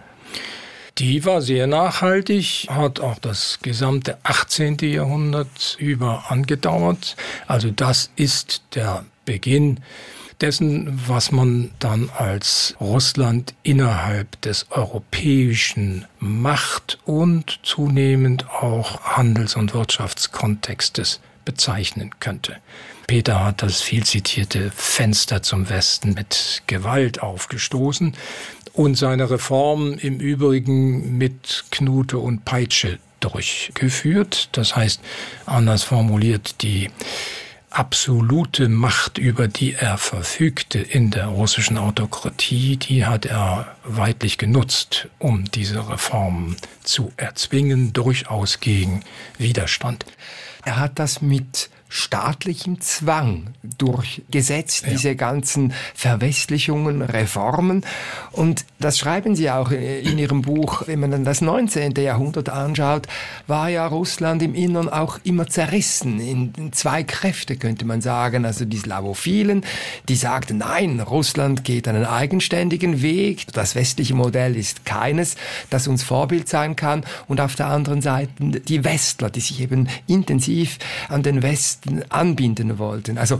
Die 0.98 1.24
war 1.24 1.41
sehr 1.41 1.67
nachhaltig, 1.67 2.67
hat 2.69 3.00
auch 3.00 3.17
das 3.19 3.60
gesamte 3.62 4.17
18. 4.24 4.77
Jahrhundert 4.81 5.77
über 5.79 6.25
angedauert. 6.29 7.15
Also 7.48 7.71
das 7.71 8.12
ist 8.17 8.62
der 8.75 9.05
Beginn 9.25 9.79
dessen, 10.41 11.01
was 11.07 11.31
man 11.31 11.71
dann 11.79 12.10
als 12.15 12.75
Russland 12.81 13.53
innerhalb 13.63 14.41
des 14.41 14.67
europäischen 14.71 16.05
Macht- 16.19 17.00
und 17.05 17.60
zunehmend 17.63 18.50
auch 18.50 19.01
Handels- 19.01 19.55
und 19.55 19.74
Wirtschaftskontextes 19.74 21.21
bezeichnen 21.45 22.12
könnte. 22.19 22.57
Peter 23.07 23.43
hat 23.43 23.62
das 23.62 23.81
viel 23.81 24.05
zitierte 24.05 24.71
Fenster 24.71 25.43
zum 25.43 25.69
Westen 25.69 26.13
mit 26.13 26.63
Gewalt 26.67 27.21
aufgestoßen 27.21 28.15
und 28.74 28.95
seine 28.95 29.29
Reformen 29.29 29.98
im 29.98 30.19
Übrigen 30.19 31.17
mit 31.17 31.65
Knute 31.71 32.19
und 32.19 32.45
Peitsche 32.45 33.00
durchgeführt. 33.19 34.50
Das 34.53 34.75
heißt, 34.75 35.01
anders 35.45 35.83
formuliert, 35.83 36.62
die 36.62 36.89
absolute 37.71 38.67
Macht, 38.67 39.17
über 39.17 39.48
die 39.48 39.74
er 39.74 39.98
verfügte 39.98 40.79
in 40.79 41.10
der 41.10 41.27
russischen 41.27 41.77
Autokratie, 41.77 42.75
die 42.77 43.05
hat 43.05 43.25
er 43.25 43.75
weitlich 43.83 44.38
genutzt, 44.38 45.07
um 45.19 45.50
diese 45.51 45.89
Reformen 45.89 46.57
zu 46.83 47.13
erzwingen, 47.17 47.93
durchaus 47.93 48.60
gegen 48.60 49.03
Widerstand. 49.38 50.05
Er 50.63 50.80
hat 50.80 51.00
das 51.00 51.22
mit 51.22 51.70
staatlichem 51.93 52.79
Zwang 52.79 53.48
durchgesetzt, 53.77 54.86
ja. 54.86 54.91
diese 54.91 55.15
ganzen 55.17 55.74
Verwestlichungen, 55.93 57.01
Reformen. 57.01 57.83
Und 58.31 58.63
das 58.79 58.98
schreiben 58.98 59.36
Sie 59.36 59.51
auch 59.51 59.71
in 59.71 60.17
Ihrem 60.17 60.41
Buch, 60.41 60.83
wenn 60.88 61.01
man 61.01 61.12
dann 61.12 61.25
das 61.25 61.41
19. 61.41 61.91
Jahrhundert 61.98 62.48
anschaut, 62.48 63.07
war 63.45 63.67
ja 63.67 63.86
Russland 63.86 64.41
im 64.41 64.55
Innern 64.55 64.88
auch 64.88 65.19
immer 65.25 65.48
zerrissen 65.48 66.21
in 66.21 66.71
zwei 66.71 67.03
Kräfte, 67.03 67.57
könnte 67.57 67.83
man 67.83 68.00
sagen. 68.00 68.45
Also 68.45 68.63
die 68.63 68.77
Slavophilen, 68.77 69.65
die 70.07 70.15
sagten, 70.15 70.60
nein, 70.60 71.01
Russland 71.01 71.65
geht 71.65 71.89
einen 71.89 72.05
eigenständigen 72.05 73.01
Weg, 73.01 73.48
das 73.51 73.75
westliche 73.75 74.15
Modell 74.15 74.55
ist 74.55 74.86
keines, 74.86 75.36
das 75.69 75.89
uns 75.89 76.03
Vorbild 76.03 76.48
sein 76.48 76.77
kann. 76.77 77.03
Und 77.27 77.41
auf 77.41 77.55
der 77.55 77.67
anderen 77.67 78.01
Seite 78.01 78.31
die 78.39 78.86
Westler, 78.86 79.29
die 79.29 79.41
sich 79.41 79.60
eben 79.60 79.89
intensiv 80.07 80.79
an 81.10 81.21
den 81.21 81.43
Westen 81.43 81.80
Westen 81.81 82.11
anbinden 82.11 82.77
wollten. 82.77 83.17
Also 83.17 83.39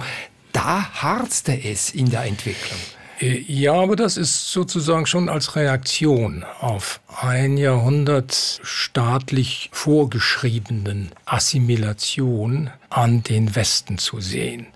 da 0.51 1.01
harzte 1.01 1.53
es 1.53 1.91
in 1.91 2.10
der 2.10 2.25
Entwicklung. 2.25 2.79
Äh, 3.22 3.44
ja, 3.48 3.74
aber 3.74 3.96
das 3.96 4.18
ist 4.18 4.51
sozusagen 4.51 5.06
schon 5.06 5.30
als 5.30 5.56
Reaktion 5.56 6.44
auf 6.60 7.00
ein 7.22 7.58
Jahrhundert 7.58 8.60
staatlich 8.63 9.70
vorgeschriebenen 9.72 11.12
Assimilation 11.25 12.70
an 12.90 13.24
den 13.24 13.56
Westen 13.56 13.98
zu 13.98 14.20
sehen. 14.20 14.68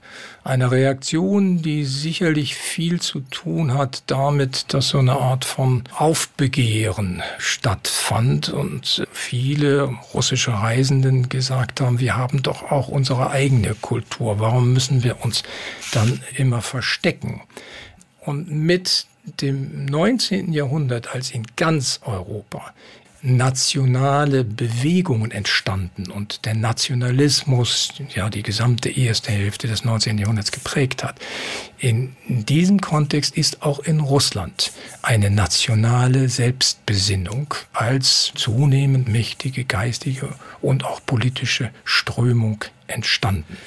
Eine 0.44 0.70
Reaktion, 0.70 1.64
die 1.64 1.86
sicherlich 1.86 2.56
viel 2.56 3.02
zu 3.02 3.22
tun 3.22 3.74
hat 3.74 4.04
damit, 4.08 4.74
dass 4.74 4.90
so 4.90 5.00
eine 5.00 5.14
Art 5.14 5.44
von 5.44 5.84
Aufbegehren 5.98 7.24
stattfand 7.40 8.50
und 8.50 9.08
viele 9.12 9.90
russische 10.14 10.54
Reisenden 10.54 11.30
gesagt 11.30 11.82
haben, 11.82 12.00
wir 12.00 12.16
haben 12.16 12.44
doch 12.44 12.72
auch 12.72 12.88
unsere 12.88 13.32
eigene 13.32 13.74
Kultur, 13.74 14.40
warum 14.40 14.72
müssen 14.72 15.04
wir 15.04 15.25
uns 15.25 15.42
dann 15.92 16.22
immer 16.36 16.62
verstecken? 16.62 17.42
Und 18.25 18.50
mit 18.50 19.05
dem 19.41 19.86
19. 19.86 20.53
Jahrhundert, 20.53 21.13
als 21.13 21.32
in 21.32 21.46
ganz 21.55 22.00
Europa 22.03 22.74
nationale 23.25 24.44
Bewegungen 24.44 25.32
entstanden 25.32 26.12
und 26.12 26.46
der 26.46 26.53
Nationalismus 26.53 27.94
ja 28.13 28.29
die 28.29 28.44
gesamte 28.44 28.89
erste 28.89 29.32
Hälfte 29.32 29.67
des 29.67 29.84
19. 29.84 30.20
Jahrhunderts 30.20 30.51
geprägt 30.51 31.03
hat. 31.03 31.20
In 31.79 32.15
diesem 32.27 32.79
Kontext 32.82 33.36
ist 33.36 33.63
auch 33.63 33.79
in 33.79 34.00
Russland 34.00 34.72
eine 35.01 35.32
nationale 35.32 36.29
Selbstbesinnung 36.29 37.55
als 37.74 38.32
zunehmend 38.36 39.08
mächtige 39.08 39.65
geistige 39.65 40.29
und 40.62 40.86
auch 40.86 41.01
politische 41.03 41.72
Strömung 41.84 42.63
entstanden. 42.88 43.58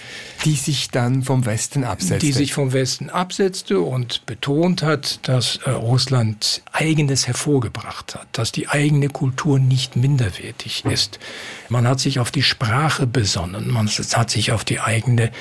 Die 0.44 0.54
sich 0.54 0.90
dann 0.90 1.22
vom 1.22 1.46
Westen 1.46 1.84
absetzte. 1.84 2.18
Die 2.18 2.32
sich 2.32 2.52
vom 2.52 2.72
Westen 2.72 3.10
absetzte 3.10 3.80
und 3.80 4.24
betont 4.26 4.82
hat, 4.82 5.20
dass 5.26 5.56
äh, 5.64 5.70
Russland 5.70 6.62
eigenes 6.72 7.26
hervorgebracht 7.26 8.14
hat, 8.14 8.28
dass 8.32 8.52
die 8.52 8.68
eigene 8.68 9.08
Kultur 9.08 9.58
nicht 9.58 9.96
minderwertig 9.96 10.84
ist. 10.84 11.18
Man 11.68 11.88
hat 11.88 12.00
sich 12.00 12.20
auf 12.20 12.30
die 12.30 12.42
Sprache 12.42 13.06
besonnen, 13.06 13.70
man 13.70 13.88
hat 13.88 14.30
sich 14.30 14.52
auf 14.52 14.64
die 14.64 14.80
eigene 14.80 15.32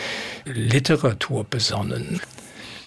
Literatur 0.45 1.43
besonnen. 1.43 2.19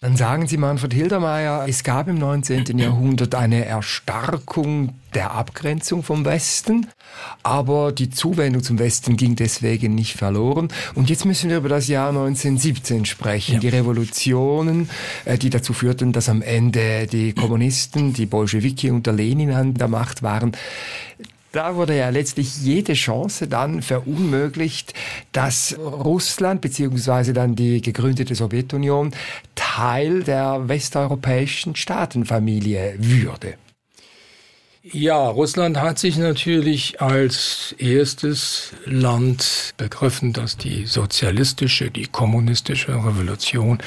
Dann 0.02 0.16
sagen 0.16 0.46
Sie, 0.46 0.56
Manfred 0.56 0.94
Hildermeier, 0.94 1.66
es 1.68 1.84
gab 1.84 2.08
im 2.08 2.16
19. 2.16 2.78
Jahrhundert 2.78 3.34
eine 3.34 3.66
Erstarkung 3.66 4.94
der 5.12 5.32
Abgrenzung 5.32 6.02
vom 6.02 6.24
Westen, 6.24 6.86
aber 7.42 7.92
die 7.92 8.08
Zuwendung 8.08 8.62
zum 8.62 8.78
Westen 8.78 9.18
ging 9.18 9.36
deswegen 9.36 9.94
nicht 9.94 10.16
verloren. 10.16 10.68
Und 10.94 11.10
jetzt 11.10 11.26
müssen 11.26 11.50
wir 11.50 11.58
über 11.58 11.68
das 11.68 11.86
Jahr 11.86 12.08
1917 12.08 13.04
sprechen, 13.04 13.56
ja. 13.56 13.60
die 13.60 13.68
Revolutionen, 13.68 14.88
äh, 15.26 15.36
die 15.36 15.50
dazu 15.50 15.74
führten, 15.74 16.14
dass 16.14 16.30
am 16.30 16.40
Ende 16.40 17.06
die 17.06 17.34
Kommunisten, 17.34 18.14
die 18.14 18.24
Bolschewiki 18.24 18.90
unter 18.90 19.12
Lenin 19.12 19.50
an 19.50 19.74
der 19.74 19.88
Macht 19.88 20.22
waren. 20.22 20.52
Da 21.52 21.74
wurde 21.74 21.96
ja 21.96 22.10
letztlich 22.10 22.58
jede 22.58 22.92
Chance 22.94 23.48
dann 23.48 23.82
verunmöglicht, 23.82 24.94
dass 25.32 25.76
Russland 25.78 26.60
beziehungsweise 26.60 27.32
dann 27.32 27.56
die 27.56 27.82
gegründete 27.82 28.36
Sowjetunion 28.36 29.12
Teil 29.56 30.22
der 30.22 30.68
westeuropäischen 30.68 31.74
Staatenfamilie 31.74 32.94
würde. 32.98 33.54
Ja, 34.82 35.28
Russland 35.28 35.76
hat 35.76 35.98
sich 35.98 36.16
natürlich 36.16 37.02
als 37.02 37.74
erstes 37.78 38.72
Land 38.86 39.74
begriffen, 39.76 40.32
das 40.32 40.56
die 40.56 40.86
sozialistische, 40.86 41.90
die 41.90 42.06
kommunistische 42.06 42.94
Revolution 42.94 43.78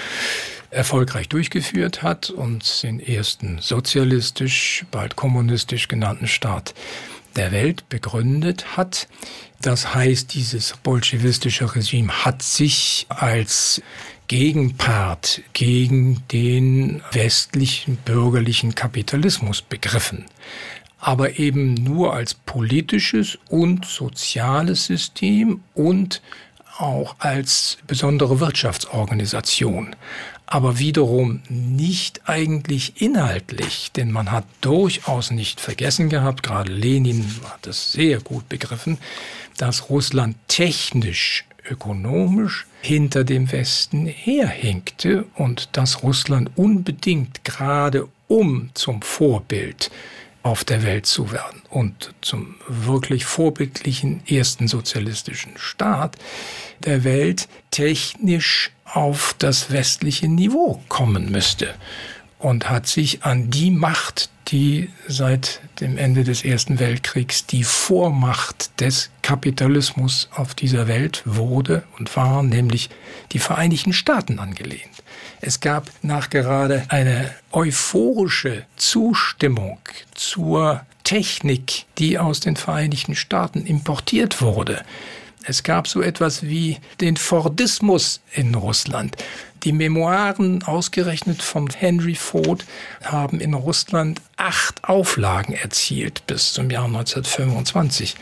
erfolgreich 0.69 1.29
durchgeführt 1.29 2.03
hat 2.03 2.29
und 2.29 2.83
den 2.83 2.99
ersten 2.99 3.57
sozialistisch, 3.59 4.85
bald 4.91 5.15
kommunistisch 5.15 5.87
genannten 5.87 6.27
Staat 6.27 6.73
der 7.35 7.51
Welt 7.51 7.87
begründet 7.89 8.77
hat. 8.77 9.07
Das 9.61 9.93
heißt, 9.93 10.33
dieses 10.33 10.75
bolschewistische 10.83 11.75
Regime 11.75 12.25
hat 12.25 12.41
sich 12.41 13.05
als 13.09 13.81
Gegenpart 14.27 15.41
gegen 15.53 16.23
den 16.31 17.01
westlichen 17.11 17.97
bürgerlichen 17.97 18.73
Kapitalismus 18.75 19.61
begriffen, 19.61 20.25
aber 20.99 21.39
eben 21.39 21.73
nur 21.73 22.13
als 22.13 22.33
politisches 22.33 23.37
und 23.49 23.85
soziales 23.85 24.85
System 24.85 25.61
und 25.73 26.21
auch 26.77 27.15
als 27.19 27.77
besondere 27.85 28.39
Wirtschaftsorganisation 28.39 29.95
aber 30.53 30.77
wiederum 30.77 31.41
nicht 31.49 32.29
eigentlich 32.29 33.01
inhaltlich, 33.01 33.91
denn 33.91 34.11
man 34.11 34.31
hat 34.31 34.45
durchaus 34.61 35.31
nicht 35.31 35.59
vergessen 35.59 36.09
gehabt, 36.09 36.43
gerade 36.43 36.71
Lenin 36.71 37.25
hat 37.51 37.65
es 37.65 37.91
sehr 37.91 38.19
gut 38.19 38.47
begriffen, 38.49 38.99
dass 39.57 39.89
Russland 39.89 40.35
technisch, 40.47 41.45
ökonomisch 41.67 42.67
hinter 42.83 43.23
dem 43.23 43.51
Westen 43.51 44.05
herhinkte 44.05 45.25
und 45.33 45.69
dass 45.71 46.03
Russland 46.03 46.51
unbedingt 46.55 47.43
gerade 47.43 48.07
um 48.27 48.69
zum 48.75 49.01
Vorbild 49.01 49.89
auf 50.43 50.65
der 50.65 50.83
Welt 50.83 51.05
zu 51.05 51.31
werden 51.31 51.61
und 51.69 52.13
zum 52.21 52.55
wirklich 52.67 53.25
vorbildlichen 53.25 54.21
ersten 54.27 54.67
sozialistischen 54.67 55.53
Staat 55.57 56.17
der 56.79 57.03
Welt 57.03 57.47
technisch 57.71 58.71
auf 58.85 59.35
das 59.39 59.71
westliche 59.71 60.27
Niveau 60.27 60.83
kommen 60.89 61.31
müsste 61.31 61.73
und 62.39 62.69
hat 62.69 62.87
sich 62.87 63.23
an 63.23 63.49
die 63.49 63.71
Macht, 63.71 64.29
die 64.49 64.89
seit 65.07 65.61
dem 65.79 65.97
Ende 65.97 66.25
des 66.25 66.43
Ersten 66.43 66.77
Weltkriegs 66.77 67.45
die 67.45 67.63
Vormacht 67.63 68.81
des 68.81 69.09
Kapitalismus 69.21 70.27
auf 70.35 70.53
dieser 70.53 70.89
Welt 70.89 71.23
wurde 71.25 71.83
und 71.97 72.13
war, 72.17 72.43
nämlich 72.43 72.89
die 73.31 73.39
Vereinigten 73.39 73.93
Staaten 73.93 74.39
angelehnt. 74.39 75.02
Es 75.45 75.59
gab 75.59 75.91
nachgerade 76.03 76.85
eine 76.87 77.29
euphorische 77.51 78.65
Zustimmung 78.77 79.77
zur 80.15 80.85
Technik, 81.03 81.83
die 81.97 82.17
aus 82.17 82.39
den 82.39 82.55
Vereinigten 82.55 83.13
Staaten 83.13 83.65
importiert 83.65 84.41
wurde. 84.41 84.85
Es 85.43 85.63
gab 85.63 85.89
so 85.89 86.01
etwas 86.01 86.43
wie 86.43 86.77
den 87.01 87.17
Fordismus 87.17 88.21
in 88.31 88.55
Russland. 88.55 89.17
Die 89.63 89.73
Memoiren, 89.73 90.63
ausgerechnet 90.63 91.41
von 91.41 91.69
Henry 91.69 92.15
Ford, 92.15 92.63
haben 93.03 93.41
in 93.41 93.53
Russland 93.53 94.21
acht 94.37 94.85
Auflagen 94.85 95.55
erzielt 95.55 96.25
bis 96.25 96.53
zum 96.53 96.69
Jahr 96.69 96.85
1925. 96.85 98.15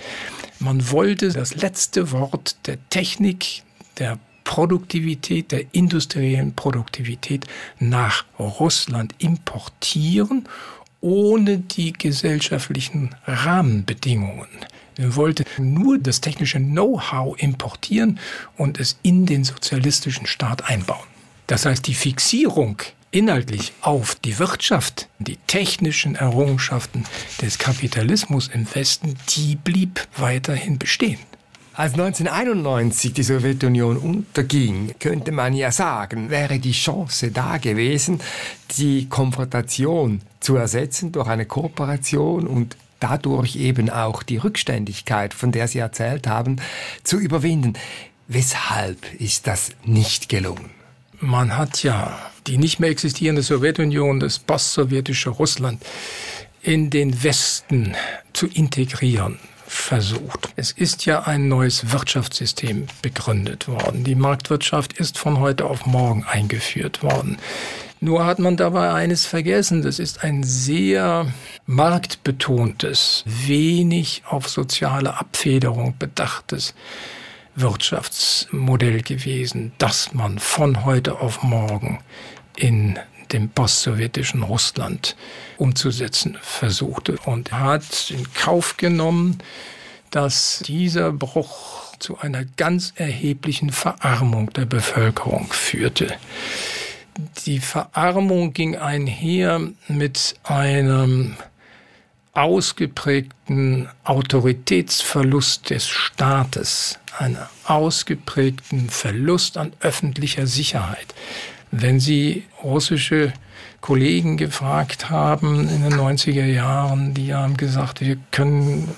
Man 0.57 0.89
wollte 0.89 1.29
das 1.29 1.53
letzte 1.53 2.11
Wort 2.11 2.55
der 2.65 2.77
Technik, 2.89 3.61
der 3.99 4.17
Produktivität, 4.43 5.51
der 5.51 5.65
industriellen 5.71 6.53
Produktivität 6.53 7.45
nach 7.79 8.25
Russland 8.39 9.15
importieren, 9.19 10.47
ohne 11.01 11.57
die 11.57 11.93
gesellschaftlichen 11.93 13.15
Rahmenbedingungen 13.25 14.47
er 14.97 15.15
wollte 15.15 15.45
nur 15.57 15.97
das 15.97 16.21
technische 16.21 16.59
Know-how 16.59 17.35
importieren 17.41 18.19
und 18.57 18.79
es 18.79 18.99
in 19.01 19.25
den 19.25 19.43
sozialistischen 19.43 20.27
Staat 20.27 20.69
einbauen. 20.69 21.07
Das 21.47 21.65
heißt, 21.65 21.87
die 21.87 21.93
Fixierung 21.93 22.77
inhaltlich 23.09 23.73
auf 23.81 24.15
die 24.15 24.37
Wirtschaft, 24.39 25.09
die 25.19 25.37
technischen 25.47 26.15
Errungenschaften 26.15 27.05
des 27.41 27.57
Kapitalismus 27.57 28.47
im 28.47 28.67
Westen, 28.73 29.15
die 29.29 29.55
blieb 29.55 30.07
weiterhin 30.17 30.77
bestehen. 30.77 31.19
Als 31.73 31.93
1991 31.93 33.13
die 33.13 33.23
Sowjetunion 33.23 33.95
unterging, 33.95 34.93
könnte 34.99 35.31
man 35.31 35.53
ja 35.53 35.71
sagen, 35.71 36.29
wäre 36.29 36.59
die 36.59 36.73
Chance 36.73 37.31
da 37.31 37.59
gewesen, 37.59 38.19
die 38.77 39.07
Konfrontation 39.07 40.21
zu 40.41 40.57
ersetzen 40.57 41.13
durch 41.13 41.29
eine 41.29 41.45
Kooperation 41.45 42.45
und 42.45 42.75
dadurch 42.99 43.55
eben 43.55 43.89
auch 43.89 44.21
die 44.21 44.35
Rückständigkeit, 44.35 45.33
von 45.33 45.53
der 45.53 45.69
Sie 45.69 45.79
erzählt 45.79 46.27
haben, 46.27 46.57
zu 47.03 47.17
überwinden. 47.17 47.73
Weshalb 48.27 49.13
ist 49.13 49.47
das 49.47 49.69
nicht 49.85 50.27
gelungen? 50.27 50.71
Man 51.21 51.55
hat 51.55 51.83
ja 51.83 52.19
die 52.47 52.57
nicht 52.57 52.81
mehr 52.81 52.89
existierende 52.89 53.43
Sowjetunion, 53.43 54.19
das 54.19 54.39
postsowjetische 54.39 55.29
Russland, 55.29 55.81
in 56.61 56.89
den 56.89 57.23
Westen 57.23 57.95
zu 58.33 58.47
integrieren 58.47 59.39
versucht. 59.71 60.49
Es 60.57 60.71
ist 60.71 61.05
ja 61.05 61.21
ein 61.21 61.47
neues 61.47 61.91
Wirtschaftssystem 61.91 62.87
begründet 63.01 63.69
worden. 63.69 64.03
Die 64.03 64.15
Marktwirtschaft 64.15 64.93
ist 64.93 65.17
von 65.17 65.39
heute 65.39 65.65
auf 65.65 65.85
morgen 65.85 66.25
eingeführt 66.25 67.01
worden. 67.03 67.37
Nur 68.01 68.25
hat 68.25 68.39
man 68.39 68.57
dabei 68.57 68.91
eines 68.91 69.25
vergessen. 69.25 69.81
Das 69.81 69.97
ist 69.97 70.23
ein 70.23 70.43
sehr 70.43 71.31
marktbetontes, 71.67 73.23
wenig 73.25 74.23
auf 74.27 74.49
soziale 74.49 75.17
Abfederung 75.17 75.95
bedachtes 75.97 76.73
Wirtschaftsmodell 77.55 79.01
gewesen, 79.03 79.71
das 79.77 80.13
man 80.13 80.39
von 80.39 80.83
heute 80.83 81.19
auf 81.19 81.43
morgen 81.43 81.99
in 82.57 82.99
dem 83.33 83.49
postsowjetischen 83.49 84.43
Russland 84.43 85.15
umzusetzen 85.57 86.37
versuchte 86.41 87.17
und 87.25 87.51
hat 87.51 88.11
in 88.11 88.31
Kauf 88.33 88.77
genommen, 88.77 89.39
dass 90.11 90.63
dieser 90.65 91.11
Bruch 91.11 91.95
zu 91.99 92.19
einer 92.19 92.45
ganz 92.57 92.93
erheblichen 92.95 93.71
Verarmung 93.71 94.51
der 94.53 94.65
Bevölkerung 94.65 95.53
führte. 95.53 96.13
Die 97.45 97.59
Verarmung 97.59 98.53
ging 98.53 98.75
einher 98.75 99.61
mit 99.87 100.35
einem 100.43 101.35
ausgeprägten 102.33 103.89
Autoritätsverlust 104.03 105.69
des 105.69 105.87
Staates, 105.87 106.97
einem 107.19 107.37
ausgeprägten 107.65 108.89
Verlust 108.89 109.57
an 109.57 109.73
öffentlicher 109.81 110.47
Sicherheit. 110.47 111.13
Wenn 111.71 111.99
Sie 112.01 112.43
russische 112.63 113.31
Kollegen 113.79 114.37
gefragt 114.37 115.09
haben 115.09 115.67
in 115.69 115.83
den 115.83 115.93
90er 115.93 116.45
Jahren, 116.45 117.13
die 117.13 117.33
haben 117.33 117.57
gesagt, 117.57 118.01
wir 118.01 118.17
können, 118.31 118.89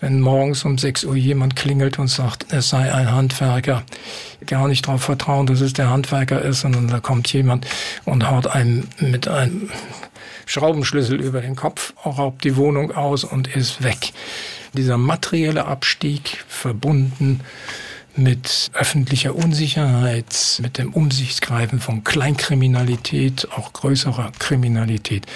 wenn 0.00 0.20
morgens 0.20 0.64
um 0.64 0.76
6 0.76 1.04
Uhr 1.04 1.16
jemand 1.16 1.56
klingelt 1.56 1.98
und 1.98 2.08
sagt, 2.08 2.52
es 2.52 2.68
sei 2.68 2.92
ein 2.92 3.12
Handwerker, 3.12 3.84
gar 4.46 4.68
nicht 4.68 4.86
darauf 4.86 5.02
vertrauen, 5.02 5.46
dass 5.46 5.60
es 5.60 5.72
der 5.72 5.88
Handwerker 5.88 6.42
ist, 6.42 6.60
sondern 6.60 6.88
da 6.88 7.00
kommt 7.00 7.32
jemand 7.32 7.66
und 8.04 8.28
haut 8.28 8.48
einem 8.48 8.88
mit 8.98 9.28
einem 9.28 9.70
Schraubenschlüssel 10.46 11.20
über 11.20 11.40
den 11.40 11.56
Kopf, 11.56 11.94
raubt 12.04 12.44
die 12.44 12.56
Wohnung 12.56 12.92
aus 12.92 13.24
und 13.24 13.48
ist 13.54 13.82
weg. 13.82 14.12
Dieser 14.74 14.98
materielle 14.98 15.66
Abstieg 15.66 16.44
verbunden 16.48 17.40
mit 18.16 18.70
öffentlicher 18.74 19.34
Unsicherheit, 19.34 20.60
mit 20.62 20.78
dem 20.78 20.92
Umsichtsgreifen 20.92 21.80
von 21.80 22.04
Kleinkriminalität, 22.04 23.48
auch 23.52 23.72
größerer 23.72 24.32
Kriminalität. 24.38 25.26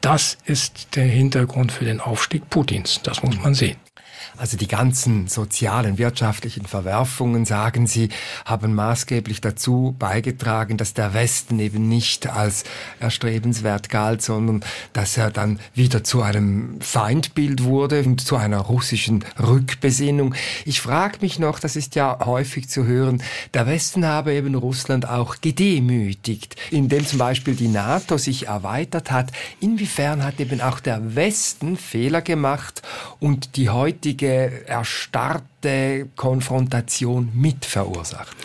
Das 0.00 0.36
ist 0.44 0.96
der 0.96 1.06
Hintergrund 1.06 1.72
für 1.72 1.84
den 1.84 2.00
Aufstieg 2.00 2.50
Putins. 2.50 3.00
Das 3.02 3.22
muss 3.22 3.38
man 3.40 3.54
sehen. 3.54 3.76
Also 4.36 4.56
die 4.56 4.66
ganzen 4.66 5.28
sozialen, 5.28 5.96
wirtschaftlichen 5.96 6.66
Verwerfungen, 6.66 7.44
sagen 7.44 7.86
Sie, 7.86 8.08
haben 8.44 8.74
maßgeblich 8.74 9.40
dazu 9.40 9.94
beigetragen, 9.96 10.76
dass 10.76 10.92
der 10.92 11.14
Westen 11.14 11.60
eben 11.60 11.88
nicht 11.88 12.26
als 12.26 12.64
erstrebenswert 12.98 13.90
galt, 13.90 14.22
sondern 14.22 14.64
dass 14.92 15.16
er 15.16 15.30
dann 15.30 15.60
wieder 15.74 16.02
zu 16.02 16.22
einem 16.22 16.80
Feindbild 16.80 17.62
wurde 17.62 18.02
und 18.02 18.20
zu 18.22 18.36
einer 18.36 18.58
russischen 18.58 19.24
Rückbesinnung. 19.40 20.34
Ich 20.64 20.80
frage 20.80 21.18
mich 21.20 21.38
noch, 21.38 21.60
das 21.60 21.76
ist 21.76 21.94
ja 21.94 22.18
häufig 22.24 22.68
zu 22.68 22.84
hören, 22.84 23.22
der 23.54 23.68
Westen 23.68 24.04
habe 24.04 24.34
eben 24.34 24.56
Russland 24.56 25.08
auch 25.08 25.36
gedemütigt, 25.42 26.56
indem 26.72 27.06
zum 27.06 27.20
Beispiel 27.20 27.54
die 27.54 27.68
NATO 27.68 28.18
sich 28.18 28.48
erweitert 28.48 29.12
hat. 29.12 29.30
Inwiefern 29.60 30.24
hat 30.24 30.40
eben 30.40 30.60
auch 30.60 30.80
der 30.80 31.14
Westen 31.14 31.76
Fehler 31.76 32.20
gemacht 32.20 32.82
und 33.20 33.56
die 33.56 33.70
heutige 33.70 34.23
völlige 34.24 34.66
erstarrte 34.66 36.08
Konfrontation 36.16 37.30
mit 37.34 37.64
verursacht? 37.64 38.36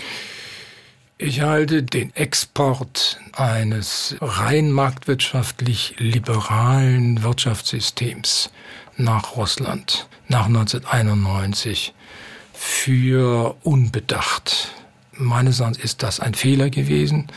Ich 1.17 1.41
halte 1.41 1.83
den 1.83 2.15
Export 2.15 3.19
eines 3.33 4.15
rein 4.21 4.71
marktwirtschaftlich 4.71 5.95
liberalen 5.97 7.23
Wirtschaftssystems 7.23 8.51
nach 8.95 9.35
Russland 9.35 10.07
nach 10.27 10.45
1991 10.45 11.93
für 12.53 13.55
unbedacht. 13.63 14.73
Meines 15.13 15.59
Erachtens 15.59 15.83
ist 15.83 16.03
das 16.03 16.19
ein 16.19 16.35
Fehler 16.35 16.69
gewesen. 16.69 17.27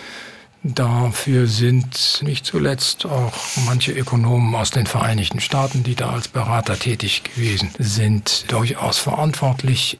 Dafür 0.64 1.48
sind 1.48 2.20
nicht 2.22 2.46
zuletzt 2.46 3.04
auch 3.04 3.32
manche 3.66 3.90
Ökonomen 3.90 4.54
aus 4.54 4.70
den 4.70 4.86
Vereinigten 4.86 5.40
Staaten, 5.40 5.82
die 5.82 5.96
da 5.96 6.10
als 6.10 6.28
Berater 6.28 6.78
tätig 6.78 7.24
gewesen 7.24 7.70
sind, 7.78 8.44
durchaus 8.46 8.98
verantwortlich. 8.98 9.98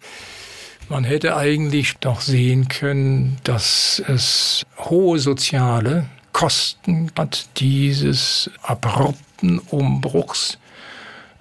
Man 0.88 1.02
hätte 1.02 1.36
eigentlich 1.36 1.96
doch 1.98 2.20
sehen 2.20 2.68
können, 2.68 3.38
dass 3.42 4.00
es 4.06 4.62
hohe 4.78 5.18
soziale 5.18 6.06
Kosten 6.32 7.10
hat 7.18 7.46
dieses 7.58 8.50
abrupten 8.62 9.58
Umbruchs 9.58 10.58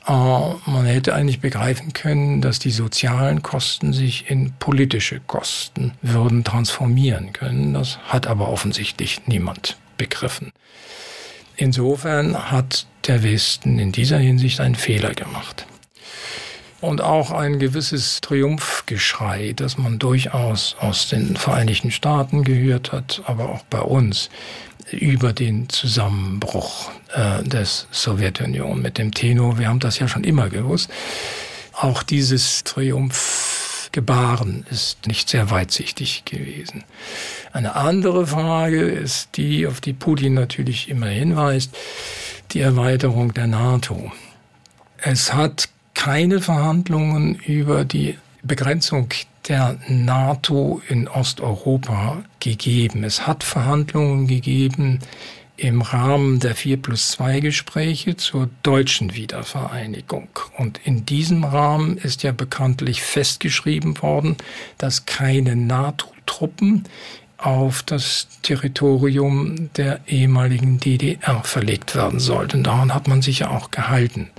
man 0.08 0.86
hätte 0.86 1.14
eigentlich 1.14 1.40
begreifen 1.42 1.94
können, 1.94 2.42
dass 2.42 2.60
die 2.60 2.72
sozialen 2.72 3.42
Kosten 3.42 3.94
sich 3.94 4.30
in 4.30 4.54
politische 4.60 5.20
Kosten 5.20 5.94
würden 6.02 6.44
transformieren 6.44 7.34
können. 7.34 7.74
Das 7.74 8.00
hat 8.00 8.28
aber 8.28 8.50
offensichtlich 8.50 9.28
niemand 9.28 9.78
begriffen. 9.98 10.52
Insofern 11.56 12.52
hat 12.52 12.88
der 13.06 13.24
Westen 13.24 13.78
in 13.78 13.92
dieser 13.92 14.18
Hinsicht 14.18 14.60
einen 14.60 14.76
Fehler 14.76 15.14
gemacht. 15.14 15.68
Und 16.80 17.02
auch 17.02 17.30
ein 17.30 17.60
gewisses 17.60 18.22
Triumphgeschrei, 18.22 19.54
das 19.56 19.78
man 19.78 20.00
durchaus 20.00 20.76
aus 20.80 21.10
den 21.10 21.36
Vereinigten 21.36 21.92
Staaten 21.92 22.44
gehört 22.44 22.92
hat, 22.92 23.22
aber 23.28 23.50
auch 23.50 23.62
bei 23.70 23.82
uns, 23.82 24.32
über 24.94 25.34
den 25.34 25.70
Zusammenbruch 25.70 26.92
äh, 27.14 27.44
des 27.44 27.88
Sowjetunion 27.92 28.82
mit 28.82 28.98
dem 28.98 29.14
Tenor. 29.14 29.60
Wir 29.60 29.68
haben 29.68 29.80
das 29.80 30.00
ja 30.00 30.08
schon 30.08 30.24
immer 30.24 30.50
gewusst. 30.50 30.90
Auch 31.74 32.04
dieses 32.04 32.64
Triumphgebaren 32.64 34.66
ist 34.70 35.08
nicht 35.08 35.30
sehr 35.30 35.50
weitsichtig 35.50 36.26
gewesen. 36.26 36.84
Eine 37.54 37.76
andere 37.76 38.28
Frage 38.28 38.82
ist 38.82 39.30
die, 39.36 39.68
auf 39.68 39.82
die 39.82 39.94
Putin 39.94 40.34
natürlich 40.34 40.90
immer 40.90 41.08
hinweist, 41.08 41.76
die 42.52 42.60
Erweiterung 42.60 43.34
der 43.34 43.48
NATO. 43.48 44.12
Es 44.98 45.34
hat 45.34 45.70
keine 45.94 46.42
Verhandlungen 46.42 47.36
über 47.36 47.86
die 47.86 48.18
Begrenzung 48.44 49.10
der 49.48 49.78
NATO 49.88 50.82
in 50.88 51.08
Osteuropa 51.08 52.24
gegeben. 52.40 53.04
Es 53.04 53.26
hat 53.28 53.44
Verhandlungen 53.44 54.28
gegeben 54.28 55.00
im 55.58 55.82
Rahmen 55.82 56.40
der 56.40 56.56
4 56.56 56.82
plus 56.82 57.12
2 57.12 57.40
Gespräche 57.40 58.18
zur 58.18 58.50
deutschen 58.64 59.16
Wiedervereinigung. 59.16 60.28
Und 60.58 60.80
in 60.84 61.06
diesem 61.06 61.44
Rahmen 61.44 61.98
ist 61.98 62.24
ja 62.24 62.32
bekanntlich 62.32 63.04
festgeschrieben 63.04 64.02
worden, 64.02 64.38
dass 64.80 65.06
keine 65.06 65.56
NATO-Truppen 65.56 66.86
auf 67.38 67.84
das 67.84 68.28
Territorium 68.44 69.70
der 69.76 70.00
ehemaligen 70.08 70.80
DDR 70.80 71.44
verlegt 71.44 71.96
werden 71.96 72.20
sollten. 72.20 72.64
Daran 72.64 72.94
hat 72.94 73.08
man 73.08 73.22
sich 73.22 73.40
ja 73.40 73.50
auch 73.50 73.72
gehalten. 73.72 74.30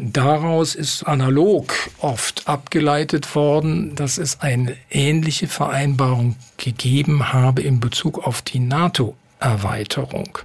Daraus 0.00 0.76
ist 0.76 1.02
analog 1.02 1.74
oft 1.98 2.46
abgeleitet 2.46 3.34
worden, 3.34 3.96
dass 3.96 4.16
es 4.16 4.40
eine 4.40 4.76
ähnliche 4.90 5.48
Vereinbarung 5.48 6.36
gegeben 6.56 7.32
habe 7.32 7.62
in 7.62 7.80
Bezug 7.80 8.24
auf 8.24 8.40
die 8.40 8.60
NATO-Erweiterung. 8.60 10.38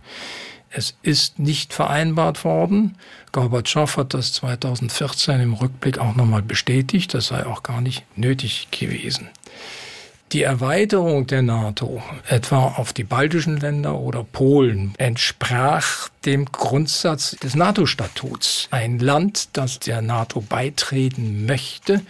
Es 0.72 0.96
ist 1.04 1.38
nicht 1.38 1.72
vereinbart 1.72 2.44
worden. 2.44 2.98
Gorbatschow 3.32 3.96
hat 3.96 4.16
das 4.16 4.34
2014 4.34 5.40
im 5.40 5.54
Rückblick 5.54 6.00
auch 6.00 6.16
nochmal 6.16 6.42
bestätigt. 6.42 7.14
Das 7.14 7.28
sei 7.28 7.46
auch 7.46 7.62
gar 7.62 7.80
nicht 7.80 8.04
nötig 8.18 8.70
gewesen. 8.72 9.30
Die 10.34 10.42
Erweiterung 10.42 11.28
der 11.28 11.44
NATO, 11.44 12.02
etwa 12.28 12.70
auf 12.78 12.92
die 12.92 13.04
baltischen 13.04 13.60
Länder 13.60 14.00
oder 14.00 14.24
Polen, 14.24 14.96
entsprach 14.98 16.10
dem 16.26 16.46
Grundsatz 16.46 17.38
des 17.44 17.54
NATO-Statuts. 17.54 18.68
Ein 18.72 18.98
Land, 18.98 19.50
das 19.54 19.78
der 19.78 20.02
NATO 20.02 20.42
beitreten 20.42 21.46
möchte, 21.46 22.02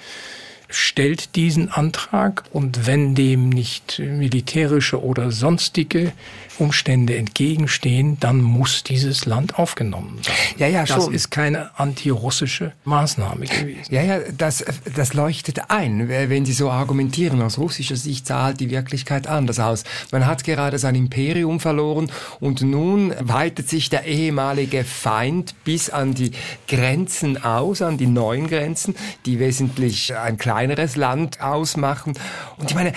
stellt 0.73 1.35
diesen 1.35 1.71
Antrag 1.71 2.43
und 2.51 2.87
wenn 2.87 3.13
dem 3.13 3.49
nicht 3.49 3.99
militärische 3.99 5.03
oder 5.03 5.31
sonstige 5.31 6.13
Umstände 6.59 7.15
entgegenstehen, 7.17 8.17
dann 8.19 8.41
muss 8.41 8.83
dieses 8.83 9.25
Land 9.25 9.57
aufgenommen 9.57 10.19
werden. 10.25 10.37
Ja, 10.57 10.67
ja, 10.67 10.85
das 10.85 11.05
schon. 11.05 11.13
ist 11.13 11.31
keine 11.31 11.77
antirussische 11.79 12.73
Maßnahme 12.85 13.45
gewesen. 13.45 13.93
Ja, 13.93 14.03
ja, 14.03 14.19
das, 14.37 14.63
das 14.95 15.13
leuchtet 15.13 15.69
ein, 15.69 16.09
wenn 16.09 16.45
Sie 16.45 16.53
so 16.53 16.69
argumentieren. 16.69 17.41
Aus 17.41 17.57
russischer 17.57 17.95
Sicht 17.95 18.27
sah 18.27 18.43
halt 18.43 18.59
die 18.59 18.69
Wirklichkeit 18.69 19.27
anders 19.27 19.59
aus. 19.59 19.83
Man 20.11 20.25
hat 20.25 20.43
gerade 20.43 20.77
sein 20.77 20.95
Imperium 20.95 21.59
verloren 21.59 22.11
und 22.39 22.61
nun 22.61 23.13
weitet 23.19 23.69
sich 23.69 23.89
der 23.89 24.05
ehemalige 24.05 24.83
Feind 24.83 25.55
bis 25.63 25.89
an 25.89 26.13
die 26.13 26.31
Grenzen 26.67 27.43
aus, 27.43 27.81
an 27.81 27.97
die 27.97 28.07
neuen 28.07 28.47
Grenzen, 28.47 28.95
die 29.25 29.39
wesentlich 29.39 30.15
ein 30.15 30.37
kleineres 30.63 30.95
Land 30.95 31.41
ausmachen. 31.41 32.13
Und 32.57 32.69
ich 32.69 32.75
meine, 32.75 32.93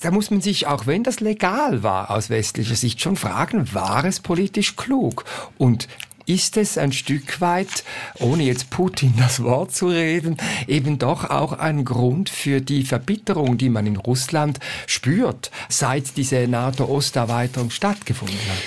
da 0.00 0.10
muss 0.10 0.30
man 0.30 0.42
sich, 0.42 0.66
auch 0.66 0.86
wenn 0.86 1.02
das 1.02 1.20
legal 1.20 1.82
war 1.82 2.10
aus 2.10 2.28
westlicher 2.28 2.76
Sicht, 2.76 3.00
schon 3.00 3.16
fragen, 3.16 3.72
war 3.72 4.04
es 4.04 4.20
politisch 4.20 4.76
klug? 4.76 5.24
Und 5.56 5.88
ist 6.26 6.58
es 6.58 6.76
ein 6.76 6.92
Stück 6.92 7.40
weit, 7.40 7.84
ohne 8.18 8.42
jetzt 8.42 8.68
Putin 8.68 9.14
das 9.16 9.42
Wort 9.42 9.74
zu 9.74 9.88
reden, 9.88 10.36
eben 10.66 10.98
doch 10.98 11.30
auch 11.30 11.54
ein 11.54 11.86
Grund 11.86 12.28
für 12.28 12.60
die 12.60 12.84
Verbitterung, 12.84 13.56
die 13.56 13.70
man 13.70 13.86
in 13.86 13.96
Russland 13.96 14.58
spürt, 14.86 15.50
seit 15.70 16.18
diese 16.18 16.46
NATO-Osterweiterung 16.46 17.70
stattgefunden 17.70 18.36
hat? 18.36 18.62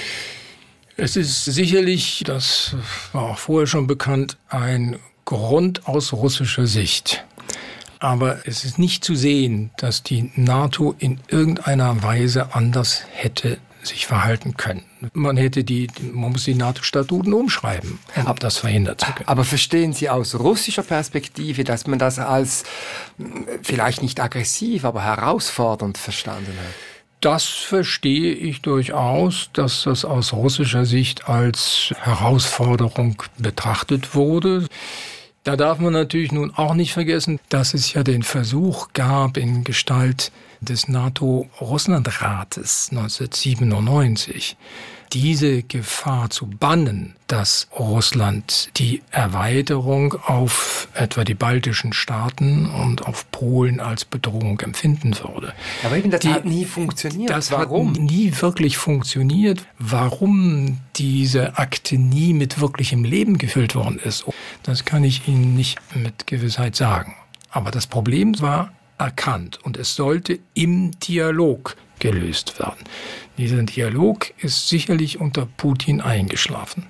Es 0.98 1.16
ist 1.16 1.46
sicherlich, 1.46 2.24
das 2.26 2.76
war 3.14 3.30
auch 3.30 3.38
vorher 3.38 3.68
schon 3.68 3.86
bekannt, 3.86 4.38
ein 4.50 4.98
Grund 5.26 5.88
aus 5.88 6.14
russischer 6.14 6.66
Sicht. 6.66 7.24
Aber 8.02 8.48
es 8.48 8.66
ist 8.66 8.80
nicht 8.80 9.06
zu 9.06 9.14
sehen, 9.14 9.70
dass 9.78 10.02
die 10.02 10.32
NATO 10.36 10.96
in 10.98 11.20
irgendeiner 11.30 12.02
Weise 12.02 12.56
anders 12.56 13.04
hätte 13.12 13.60
sich 13.84 14.08
verhalten 14.08 14.58
können. 14.58 14.84
Man 15.14 15.38
hätte 15.38 15.64
die, 15.64 15.88
man 16.12 16.32
muss 16.32 16.46
die 16.46 16.56
NATO-Statuten 16.56 17.32
umschreiben, 17.32 18.00
um 18.16 18.36
das 18.40 18.58
verhindern 18.58 18.98
zu 18.98 19.06
können. 19.06 19.28
Aber 19.28 19.44
verstehen 19.44 19.94
Sie 19.94 20.10
aus 20.10 20.36
russischer 20.36 20.84
Perspektive, 20.84 21.64
dass 21.64 21.86
man 21.86 22.00
das 22.00 22.18
als 22.18 22.64
vielleicht 23.62 24.02
nicht 24.02 24.20
aggressiv, 24.20 24.84
aber 24.84 25.04
herausfordernd 25.04 25.98
verstanden 26.00 26.54
hat? 26.58 26.74
Das 27.22 27.46
verstehe 27.46 28.34
ich 28.34 28.64
durchaus, 28.64 29.52
dass 29.54 29.84
das 29.84 30.06
aus 30.06 30.34
russischer 30.34 30.86
Sicht 30.86 31.30
als 31.30 31.94
Herausforderung 32.00 33.22
betrachtet 33.38 34.16
wurde. 34.16 34.68
Da 35.44 35.56
darf 35.56 35.80
man 35.80 35.94
natürlich 35.94 36.32
nun 36.32 36.54
auch 36.56 36.76
nicht 36.76 36.94
vergessen, 36.94 37.40
dass 37.50 37.74
es 37.74 37.94
ja 37.94 38.04
den 38.04 38.22
Versuch 38.22 38.90
gab 38.94 39.38
in 39.38 39.64
Gestalt 39.64 40.32
des 40.60 40.88
NATO-Russland-Rates 40.88 42.90
1997, 42.92 44.56
diese 45.14 45.64
Gefahr 45.64 46.30
zu 46.30 46.48
bannen, 46.48 47.16
dass 47.28 47.68
Russland 47.78 48.70
die 48.78 49.02
Erweiterung 49.12 50.16
auf 50.26 50.88
etwa 50.94 51.24
die 51.24 51.34
baltischen 51.34 51.94
Staaten 51.94 52.66
und 52.70 53.06
auf 53.06 53.30
Polen 53.32 53.80
als 53.80 54.06
Bedrohung 54.06 54.60
empfinden 54.60 55.16
würde. 55.20 55.54
Aber 55.84 55.98
eben 55.98 56.12
das 56.12 56.22
die, 56.22 56.30
hat 56.30 56.46
nie 56.46 56.66
funktioniert. 56.66 57.30
Das 57.30 57.52
Warum? 57.52 57.90
hat 57.90 58.02
nie 58.02 58.34
wirklich 58.40 58.78
funktioniert. 58.78 59.66
Warum 59.80 60.80
diese 60.96 61.58
Akte 61.58 61.98
nie 61.98 62.34
mit 62.34 62.60
wirklichem 62.60 63.04
Leben 63.04 63.38
gefüllt 63.38 63.76
worden 63.76 64.00
ist, 64.04 64.26
das 64.64 64.86
kann 64.86 65.04
ich 65.04 65.28
Ihnen 65.28 65.56
nicht 65.56 65.80
mit 65.96 66.28
Gewissheit 66.28 66.76
sagen. 66.76 67.16
Aber 67.50 67.72
das 67.72 67.88
Problem 67.88 68.40
war 68.40 68.72
erkannt 68.98 69.60
und 69.64 69.78
es 69.78 69.96
sollte 69.96 70.40
im 70.54 70.92
Dialog 71.00 71.76
gelöst 72.02 72.60
werden. 72.60 72.84
Dieser 73.38 73.64
Dialog 73.64 74.34
ist 74.40 74.68
sicherlich 74.68 75.22
unter 75.22 75.46
Putin 75.46 76.02
eingeschlafen. 76.02 76.86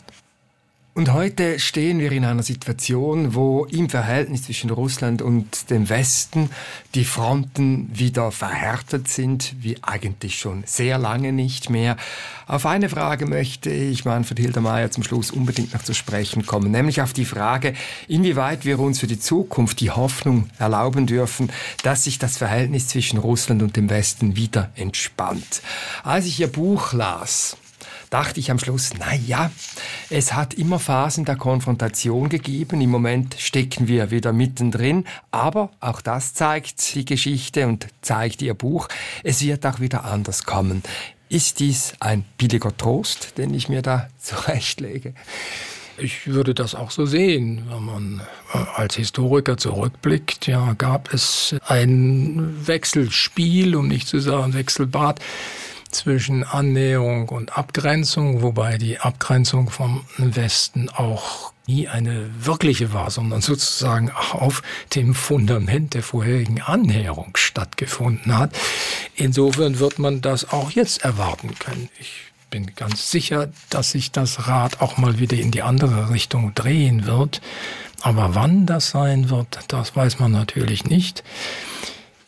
Und 0.93 1.13
heute 1.13 1.58
stehen 1.58 1.99
wir 1.99 2.12
in 2.12 2.25
einer 2.25 2.43
Situation, 2.43 3.34
wo 3.34 3.63
im 3.63 3.89
Verhältnis 3.89 4.43
zwischen 4.43 4.69
Russland 4.69 5.21
und 5.21 5.69
dem 5.69 5.88
Westen 5.88 6.49
die 6.95 7.06
Fronten 7.06 7.89
wieder 7.97 8.30
verhärtet 8.34 9.08
sind, 9.08 9.56
wie 9.62 9.82
eigentlich 9.82 10.38
schon 10.38 10.63
sehr 10.65 10.97
lange 10.97 11.32
nicht 11.32 11.69
mehr. 11.69 11.95
Auf 12.45 12.65
eine 12.65 12.89
Frage 12.89 13.25
möchte 13.25 13.69
ich 13.69 14.04
Manfred 14.04 14.39
Hildermeier 14.39 14.91
zum 14.91 15.04
Schluss 15.04 15.32
unbedingt 15.32 15.73
noch 15.73 15.84
zu 15.84 15.93
sprechen 15.93 16.45
kommen, 16.45 16.71
nämlich 16.71 17.01
auf 17.01 17.13
die 17.13 17.23
Frage, 17.23 17.73
inwieweit 18.10 18.65
wir 18.65 18.77
uns 18.77 18.99
für 18.99 19.08
die 19.08 19.19
Zukunft 19.19 19.80
die 19.80 19.91
Hoffnung 19.91 20.49
erlauben 20.60 21.08
dürfen, 21.08 21.54
dass 21.84 22.04
sich 22.04 22.19
das 22.19 22.36
Verhältnis 22.36 22.89
zwischen 22.89 23.17
Russland 23.17 23.63
und 23.63 23.77
dem 23.77 23.89
Westen 23.89 24.36
wieder 24.36 24.71
entspannt. 24.75 25.62
Als 26.04 26.25
ich 26.25 26.38
Ihr 26.41 26.47
Buch 26.51 26.91
las, 26.91 27.56
dachte 28.12 28.39
ich 28.39 28.52
am 28.52 28.60
Schluss, 28.60 28.91
na 29.00 29.15
ja, 29.15 29.50
es 30.10 30.34
hat 30.34 30.54
immer 30.54 30.78
Phasen 30.78 31.26
der 31.26 31.38
Konfrontation 31.38 32.30
gegeben. 32.30 32.82
Im 32.82 32.91
Moment 32.91 33.36
stecken 33.39 33.88
wir 33.88 34.12
wieder 34.12 34.34
mittendrin. 34.34 35.06
Aber 35.32 35.71
auch 35.80 36.02
das 36.02 36.36
zeigt 36.36 36.93
die 36.93 37.06
Geschichte 37.06 37.65
und 37.65 37.88
zeigt 38.02 38.41
Ihr 38.41 38.54
Buch. 38.54 38.89
Es 39.24 39.41
wird 39.41 39.65
auch 39.65 39.80
wieder 39.80 40.04
anders 40.06 40.43
kommen. 40.43 40.84
Ist 41.30 41.62
dies 41.62 41.93
ein 42.02 42.26
billiger 42.38 42.76
Trost, 42.76 43.38
den 43.38 43.54
ich 43.54 43.69
mir 43.69 43.82
da 43.82 44.10
zurechtlege? 44.19 45.13
Ich 45.97 46.28
würde 46.28 46.54
das 46.54 46.76
auch 46.76 46.91
so 46.91 47.06
sehen, 47.06 47.63
wenn 47.69 47.84
man 47.84 48.21
äh, 48.54 48.58
als 48.76 48.95
Historiker 48.95 49.56
zurückblickt. 49.56 50.47
Ja, 50.47 50.74
gab 50.74 51.13
es 51.13 51.56
ein 51.67 52.67
Wechselspiel, 52.67 53.76
um 53.76 53.88
nicht 53.88 54.08
zu 54.08 54.19
sagen 54.19 54.54
Wechselbad 54.54 55.21
zwischen 55.91 56.43
Annäherung 56.43 57.30
und 57.30 57.58
Abgrenzung, 57.58 58.41
wobei 58.41 58.77
die 58.77 58.99
Abgrenzung 58.99 59.69
vom 59.69 60.06
Westen 60.17 60.89
auch 60.89 61.54
nie 61.67 61.88
eine 61.88 62.30
wirkliche 62.45 62.93
war, 62.93 63.12
sondern 63.12 63.41
sozusagen 63.41 64.12
auf 64.12 64.62
dem 64.95 65.13
Fundament 65.13 65.93
der 65.93 66.04
vorherigen 66.04 66.62
Annäherung 66.62 67.32
stattgefunden 67.36 68.38
hat. 68.38 68.58
Insofern 69.15 69.80
wird 69.80 69.99
man 69.99 70.21
das 70.21 70.49
auch 70.51 70.71
jetzt 70.71 71.04
erwarten 71.04 71.56
können. 71.60 71.89
Ich 71.99 72.32
bin 72.49 72.75
ganz 72.75 73.12
sicher, 73.12 73.49
dass 73.69 73.91
sich 73.91 74.12
das 74.12 74.47
Rad 74.47 74.82
auch 74.82 74.97
mal 74.97 75.19
wieder 75.19 75.38
in 75.38 75.51
die 75.51 75.62
andere 75.62 76.10
Richtung 76.10 76.54
drehen 76.54 77.06
wird. 77.06 77.41
Aber 78.01 78.36
wann 78.36 78.65
das 78.65 78.89
sein 78.89 79.30
wird, 79.30 79.60
das 79.67 79.95
weiß 79.95 80.19
man 80.19 80.32
natürlich 80.32 80.86
nicht. 80.86 81.23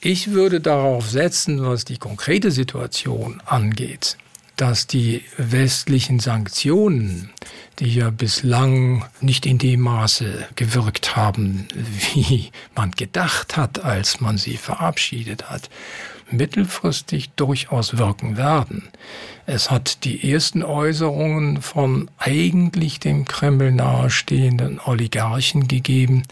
Ich 0.06 0.32
würde 0.32 0.60
darauf 0.60 1.10
setzen, 1.10 1.66
was 1.66 1.86
die 1.86 1.98
konkrete 1.98 2.52
Situation 2.52 3.42
angeht, 3.46 4.18
dass 4.58 4.86
die 4.86 5.24
westlichen 5.38 6.20
Sanktionen, 6.20 7.30
die 7.80 7.94
ja 7.94 8.10
bislang 8.10 9.06
nicht 9.22 9.46
in 9.46 9.60
dem 9.60 9.80
Maße 9.80 10.46
gewirkt 10.58 11.16
haben, 11.16 11.70
wie 12.14 12.52
man 12.76 12.92
gedacht 12.92 13.56
hat, 13.56 13.86
als 13.86 14.20
man 14.20 14.38
sie 14.38 14.58
verabschiedet 14.58 15.50
hat, 15.50 15.70
mittelfristig 16.32 17.32
durchaus 17.36 17.98
wirken 17.98 18.38
werden. 18.38 18.90
Es 19.46 19.70
hat 19.70 20.06
die 20.06 20.32
ersten 20.32 20.64
Äußerungen 20.64 21.62
von 21.62 22.10
eigentlich 22.18 23.00
dem 23.00 23.26
Kreml 23.26 23.72
nahestehenden 23.72 24.80
Oligarchen 24.86 25.68
gegeben, 25.68 26.24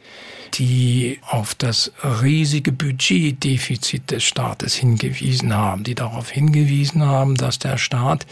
die 0.53 1.19
auf 1.27 1.55
das 1.55 1.91
riesige 2.03 2.71
Budgetdefizit 2.71 4.11
des 4.11 4.23
Staates 4.23 4.75
hingewiesen 4.75 5.53
haben, 5.53 5.83
die 5.83 5.95
darauf 5.95 6.29
hingewiesen 6.29 7.05
haben, 7.05 7.35
dass 7.35 7.59
der 7.59 7.77
Staat, 7.77 8.25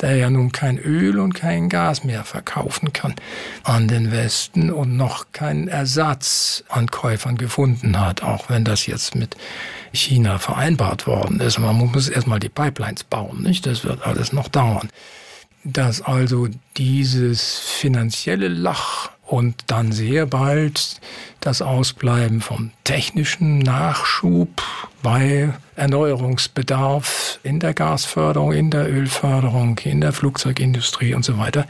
der 0.00 0.16
ja 0.16 0.30
nun 0.30 0.52
kein 0.52 0.78
Öl 0.78 1.18
und 1.18 1.34
kein 1.34 1.68
Gas 1.68 2.04
mehr 2.04 2.24
verkaufen 2.24 2.92
kann, 2.92 3.14
an 3.62 3.88
den 3.88 4.10
Westen 4.10 4.70
und 4.70 4.96
noch 4.96 5.32
keinen 5.32 5.68
Ersatz 5.68 6.64
an 6.68 6.90
Käufern 6.90 7.36
gefunden 7.36 8.00
hat, 8.00 8.22
auch 8.22 8.48
wenn 8.48 8.64
das 8.64 8.86
jetzt 8.86 9.14
mit 9.14 9.36
China 9.92 10.38
vereinbart 10.38 11.06
worden 11.06 11.40
ist. 11.40 11.58
Man 11.58 11.76
muss 11.76 12.08
erstmal 12.08 12.40
die 12.40 12.48
Pipelines 12.48 13.04
bauen, 13.04 13.42
nicht? 13.42 13.66
Das 13.66 13.84
wird 13.84 14.06
alles 14.06 14.32
noch 14.32 14.48
dauern. 14.48 14.88
Dass 15.64 16.00
also 16.02 16.48
dieses 16.76 17.58
finanzielle 17.58 18.48
Lach 18.48 19.10
und 19.26 19.56
dann 19.66 19.90
sehr 19.90 20.26
bald 20.26 21.00
das 21.40 21.60
Ausbleiben 21.60 22.40
vom 22.40 22.70
technischen 22.84 23.58
Nachschub 23.58 24.62
bei 25.02 25.52
Erneuerungsbedarf 25.74 27.40
in 27.42 27.58
der 27.58 27.74
Gasförderung, 27.74 28.52
in 28.52 28.70
der 28.70 28.88
Ölförderung, 28.88 29.78
in 29.80 30.00
der 30.00 30.12
Flugzeugindustrie 30.12 31.14
und 31.14 31.24
so 31.24 31.38
weiter 31.38 31.66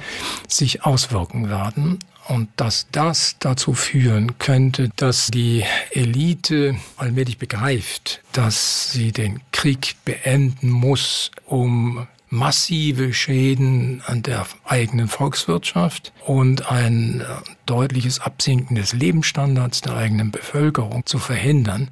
sich 0.49 0.85
auswirken 0.85 1.49
werden 1.49 1.99
und 2.29 2.49
dass 2.57 2.87
das 2.93 3.37
dazu 3.39 3.75
führen 3.75 4.39
könnte, 4.39 4.91
dass 4.97 5.29
die 5.29 5.65
Elite 5.91 6.77
allmählich 6.97 7.39
begreift, 7.39 8.21
dass 8.33 8.93
sie 8.93 9.13
den 9.13 9.41
Krieg 9.53 9.97
beenden 10.05 10.71
muss, 10.71 11.31
um 11.47 12.07
massive 12.29 13.15
Schäden 13.15 14.03
an 14.07 14.23
der 14.23 14.47
eigenen 14.65 15.09
Volkswirtschaft 15.09 16.13
und 16.25 16.71
ein 16.71 17.25
deutliches 17.67 18.21
Absinken 18.21 18.75
des 18.75 18.93
Lebensstandards 18.93 19.81
der 19.81 19.97
eigenen 19.97 20.33
Bevölkerung 20.33 21.07
zu 21.07 21.19
verhindern, 21.19 21.91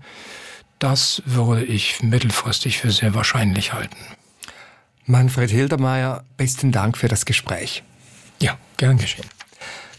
das 0.81 1.23
würde 1.25 1.65
ich 1.65 2.03
mittelfristig 2.03 2.79
für 2.79 2.91
sehr 2.91 3.15
wahrscheinlich 3.15 3.73
halten. 3.73 3.97
Manfred 5.07 5.51
Hildermeier, 5.51 6.25
besten 6.37 6.73
Dank 6.73 6.99
für 6.99 7.09
das 7.09 7.25
Gespräch. 7.27 7.83
Ja, 8.41 8.59
gern 8.77 8.99
geschehen. 8.99 9.27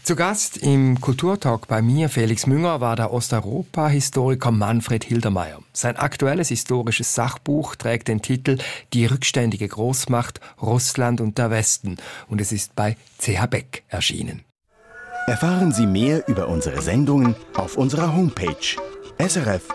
Zu 0.06 0.14
Gast 0.14 0.56
im 0.58 1.00
Kulturtalk 1.00 1.66
bei 1.66 1.82
mir, 1.82 2.08
Felix 2.08 2.46
Münger, 2.46 2.80
war 2.80 2.94
der 2.94 3.12
Osteuropa-Historiker 3.12 4.52
Manfred 4.52 5.02
Hildermeier. 5.02 5.58
Sein 5.72 5.96
aktuelles 5.96 6.46
historisches 6.50 7.16
Sachbuch 7.16 7.74
trägt 7.74 8.06
den 8.06 8.22
Titel 8.22 8.58
Die 8.92 9.06
rückständige 9.06 9.66
Großmacht 9.66 10.38
Russland 10.62 11.20
und 11.20 11.38
der 11.38 11.50
Westen 11.50 11.96
und 12.28 12.40
es 12.40 12.52
ist 12.52 12.76
bei 12.76 12.96
CH 13.18 13.46
Beck 13.46 13.82
erschienen. 13.88 14.44
Erfahren 15.26 15.72
Sie 15.72 15.88
mehr 15.88 16.28
über 16.28 16.46
unsere 16.46 16.80
Sendungen 16.82 17.34
auf 17.56 17.76
unserer 17.76 18.14
Homepage 18.14 18.76
srf.ch-kultur. 19.18 19.66